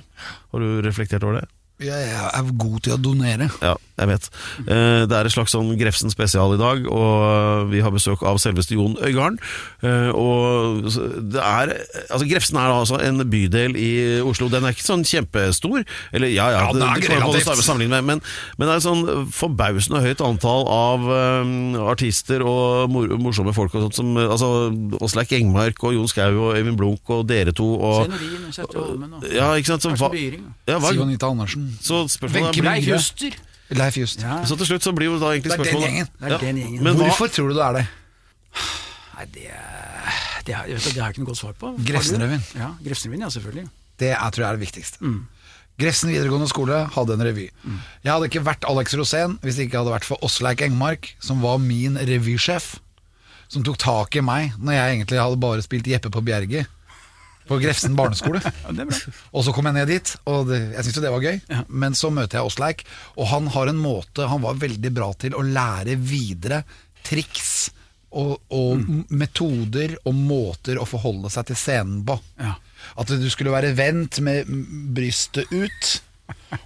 [0.52, 1.46] Har du reflektert over det?
[1.76, 3.50] Jeg er god til å donere.
[3.60, 4.26] Ja, jeg vet.
[4.64, 8.38] Eh, Det er et slags sånn Grefsen spesial i dag, og vi har besøk av
[8.40, 9.36] selveste Jon Øigarden.
[9.84, 11.74] Eh, Og det er
[12.10, 14.48] Altså, Grefsen er altså en bydel i Oslo.
[14.48, 15.84] Den er ikke sånn kjempestor.
[16.16, 18.22] Eller ja, ja, Ja, den er det, det kan sammenligne med, men,
[18.56, 21.04] men det er et sånn forbausende høyt antall av
[21.44, 24.48] um, artister og mor morsomme folk og sånt som Altså
[25.04, 28.80] Åsleik Engmark og Jon Skau og Øyvind Blunk og dere to og Senorin og Kjersti
[28.80, 29.82] Holmen og Ja, ikke sant?
[29.84, 31.65] Så, hva, ja, hva, Siv Anita Andersen.
[31.82, 32.86] Så spørsmålet er Leif.
[32.90, 33.36] Juster.
[33.76, 34.20] Leif Just.
[34.22, 34.40] Ja.
[34.46, 36.10] så til slutt så blir jo da egentlig Det er den spørsmålet gjengen.
[36.20, 36.82] Det er den gjengen.
[36.86, 37.86] Men hva, Hvorfor tror du det er det?
[39.16, 39.46] Nei, det,
[40.46, 41.72] det, har- vet du, det har jeg ikke noe godt svar på.
[41.72, 41.86] Har du?
[41.88, 42.44] Grefsenrevyen.
[42.60, 43.66] Ja, Grefsenrevyen, ja, selvfølgelig.
[43.98, 45.12] Det er, tror jeg er det viktigste.
[45.80, 47.46] Grefsen videregående skole hadde en revy.
[48.04, 51.42] Jeg hadde ikke vært Alex Rosén hvis det ikke hadde vært for Åsleik Engmark, som
[51.44, 52.76] var min revysjef.
[53.52, 56.66] Som tok tak i meg når jeg egentlig hadde bare spilt Jeppe på Bjerget.
[57.46, 58.40] På Grefsen barneskole.
[58.66, 58.98] Ja, det bra.
[59.32, 61.40] Og så kom jeg ned dit, og det, jeg syntes jo det var gøy.
[61.68, 62.84] Men så møter jeg Åsleik,
[63.16, 66.64] og han har en måte Han var veldig bra til å lære videre
[67.06, 67.70] triks
[68.16, 69.00] og, og mm.
[69.18, 72.16] metoder og måter å forholde seg til scenen på.
[72.40, 72.56] Ja.
[72.98, 74.48] At du skulle være vendt med
[74.96, 75.96] brystet ut.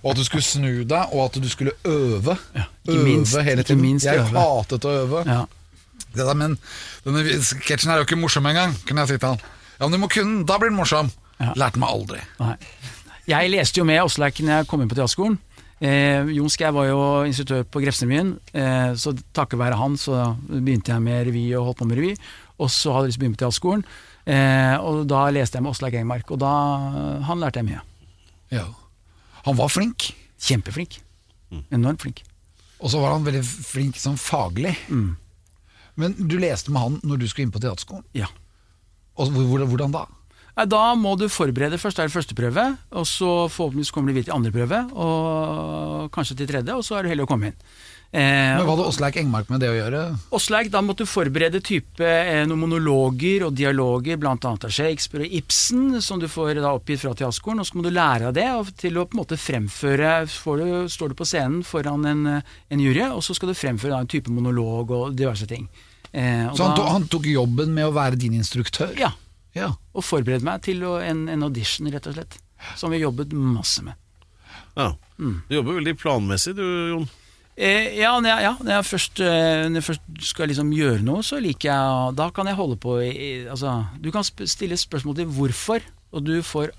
[0.00, 2.36] Og at du skulle snu deg, og at du skulle øve.
[2.56, 3.82] Ja, øve minst- hele tiden.
[3.82, 4.38] minst jeg øve.
[4.38, 5.24] hatet å øve.
[5.26, 5.44] Ja.
[6.14, 6.58] Det der, men
[7.04, 9.42] denne sketsjen er jo ikke morsom engang, kunne jeg si til han.
[9.80, 11.08] Ja, men du må kunne den, da blir den morsom.
[11.40, 11.54] Ja.
[11.56, 12.20] Lærte meg aldri.
[12.38, 12.56] Nei.
[13.30, 15.38] Jeg leste jo med Åsleik når jeg kom inn på teaterskolen.
[15.80, 20.92] Eh, Jon Skau var jo instruktør på Grefsenrevyen, eh, så takket være han så begynte
[20.92, 22.10] jeg med revy og holdt på med revy.
[22.60, 23.84] Og så hadde jeg lyst til å begynne på teaterskolen,
[24.28, 26.52] eh, og da leste jeg med Åsleik Engmark, og da
[27.30, 27.80] han lærte jeg mye.
[28.52, 28.66] Ja.
[29.46, 30.10] Han var flink,
[30.40, 31.00] Kjempeflink.
[31.72, 32.22] Enormt flink.
[32.80, 34.74] og så var han veldig flink sånn faglig.
[34.88, 38.04] Men du leste med han når du skulle inn på teaterskolen.
[38.16, 38.28] Ja.
[39.20, 40.06] Og hvor- hvor- hvordan da?
[40.66, 41.78] Da må du forberede.
[41.80, 46.10] Først er det første prøve, og så forhåpentligvis kommer du videre til andre prøve, og
[46.12, 47.56] kanskje til tredje, og så er du heldig å komme inn.
[48.12, 50.00] Eh, Men Hva hadde Åsleik Engmark med det å gjøre?
[50.34, 54.34] Åsleik, da måtte du forberede type eh, noen monologer og dialoger, bl.a.
[54.34, 57.90] av Shakespeare og Ibsen, som du får da oppgitt fra teaterskolen, og så må du
[57.94, 61.24] lære av det og til å på en måte fremføre får du, Står du på
[61.30, 62.42] scenen foran en, eh,
[62.74, 65.68] en jury, og så skal du fremføre da, en type monolog og diverse ting.
[66.12, 68.92] Eh, og Så han, da- to, han tok jobben med å være din instruktør?
[68.98, 69.12] Ja,
[69.54, 69.72] Ja.
[69.94, 72.38] og forberedte meg til å, en, en audition, rett og slett.
[72.76, 73.94] Som vi jobbet masse med.
[74.76, 74.92] Ja.
[75.18, 75.42] Mm.
[75.48, 77.08] Du jobber veldig planmessig du, Jon.
[77.60, 81.02] Eh, ja, når jeg, ja, når jeg først, eh, når jeg først skal liksom gjøre
[81.04, 84.78] noe, så liker jeg Da kan jeg holde på i, altså, Du kan sp stille
[84.80, 85.80] spørsmål til hvorfor,
[86.12, 86.70] og du får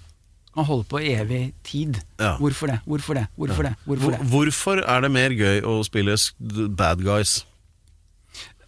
[0.55, 1.99] kan holde på evig tid.
[2.19, 2.33] Ja.
[2.37, 2.79] Hvorfor det?
[2.85, 3.27] Hvorfor det?
[3.37, 3.75] Hvorfor det?
[3.85, 4.19] Hvorfor det?
[4.27, 6.17] hvorfor er det mer gøy å spille
[6.75, 7.45] bad guys?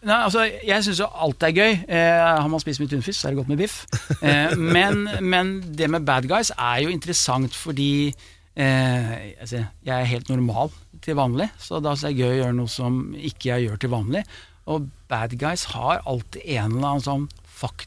[0.04, 1.76] Nei, altså, jeg syns jo alt er gøy.
[1.88, 3.84] Eh, har man spist mye tunfisk, så er det godt med biff.
[4.20, 10.10] Eh, men, men det med bad guys er jo interessant fordi eh, altså, jeg er
[10.12, 10.74] helt normal
[11.04, 13.94] til vanlig, så da er det gøy å gjøre noe som ikke jeg gjør til
[13.96, 14.26] vanlig.
[14.72, 17.32] Og bad guys har alltid en eller annen sånn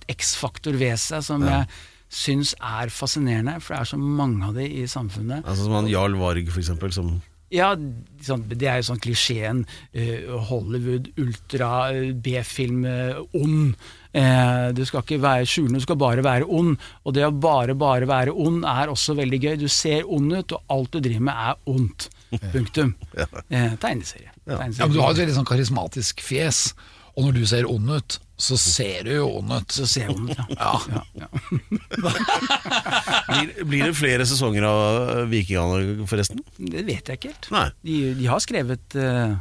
[0.08, 1.66] X-faktor ved seg som jeg
[2.12, 5.44] syns er fascinerende, for det er så mange av de i samfunnet.
[5.44, 6.94] Altså Som han Jarl Varg, for eksempel.
[6.94, 7.18] Som,
[7.56, 7.70] Ja,
[8.26, 9.62] sånn, det er jo sånn klisjeen
[9.96, 13.76] eh, Hollywood, ultra, eh, B-film, eh, ond.
[14.16, 16.76] Eh, du skal ikke være skjulende, du skal bare være ond.
[17.04, 19.54] Og det å bare, bare være ond er også veldig gøy.
[19.60, 22.10] Du ser ond ut, og alt du driver med er ondt.
[22.52, 22.94] Punktum.
[23.14, 23.78] Tegneserie.
[23.80, 24.32] tegneserie.
[24.46, 26.68] ja, men Du har et veldig sånn karismatisk fjes,
[27.16, 29.72] og når du ser ond ut, så ser du jo ond ut.
[29.72, 30.72] Så ser jeg ond ut, ja.
[30.92, 31.28] ja, ja.
[33.30, 36.42] blir, blir det flere sesonger av Vikingene, forresten?
[36.60, 37.48] Det vet jeg ikke helt.
[37.56, 37.68] Nei.
[37.88, 39.32] De, de har skrevet uh,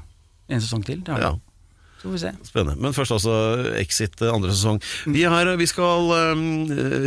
[0.47, 1.03] en sesong til.
[1.03, 1.43] Det har de.
[2.05, 2.31] Så får vi se.
[2.45, 2.77] Spennende.
[2.85, 3.35] Men først altså
[3.81, 4.77] Exit eh, andre sesong.
[5.09, 6.43] Vi, har, vi skal um,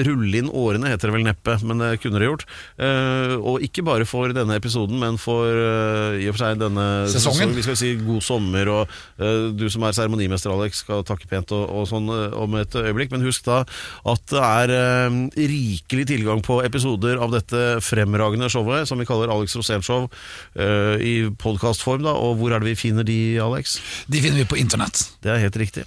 [0.08, 2.42] rulle inn årene, heter det vel neppe, men det kunne det gjort.
[2.80, 6.88] Uh, og ikke bare for denne episoden, men for uh, i og for seg denne
[7.06, 7.14] Sesongen.
[7.14, 7.54] sesongen.
[7.60, 11.54] Vi skal si god sommer, og uh, du som er seremonimester, Alex, skal takke pent
[11.54, 13.14] og, og sånn om et øyeblikk.
[13.14, 13.62] Men husk da
[14.08, 14.74] at det er
[15.38, 20.08] rikelig tilgang på episoder av dette fremragende showet, som vi kaller Alex Rosén-show,
[20.58, 22.02] eh, i podkastform.
[22.02, 23.78] da, Og hvor er det vi finner de, Alex?
[24.08, 24.87] De finner vi på internett.
[25.22, 25.84] Det er helt riktig.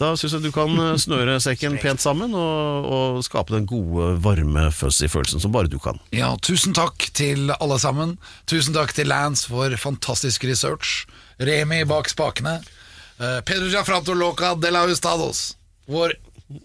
[0.00, 4.16] Da syns jeg du kan eh, snøre sekken pent sammen og, og skape den gode,
[4.24, 6.00] varme fuzzy-følelsen som bare du kan.
[6.14, 8.16] Ja, tusen takk til alle sammen.
[8.50, 11.04] Tusen takk til Lance for fantastisk research.
[11.38, 12.58] Remi bak spakene.
[13.20, 15.52] Uh, Pedro Giafranto Loca de la Hustados,
[15.86, 16.16] vår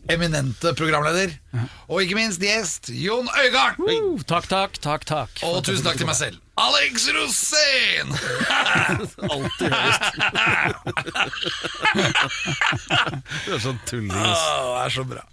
[0.10, 1.30] eminente programleder.
[1.88, 3.86] Og ikke minst gjest Jon Øigarden.
[3.88, 5.30] Uh, takk, takk, takk, takk.
[5.48, 6.38] Og tusen takk til meg selv.
[6.60, 8.08] Alex Rosén!
[9.32, 10.14] Alltid høyest.
[13.46, 14.12] du er sånn tulling.
[14.12, 14.20] Det
[14.84, 15.24] er så bra.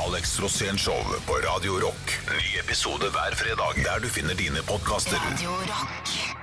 [0.00, 2.04] Alex Rosén Show på Radio Rock.
[2.34, 5.18] Ny episode hver fredag der du finner dine podkaster.
[5.30, 6.39] Radio Rock.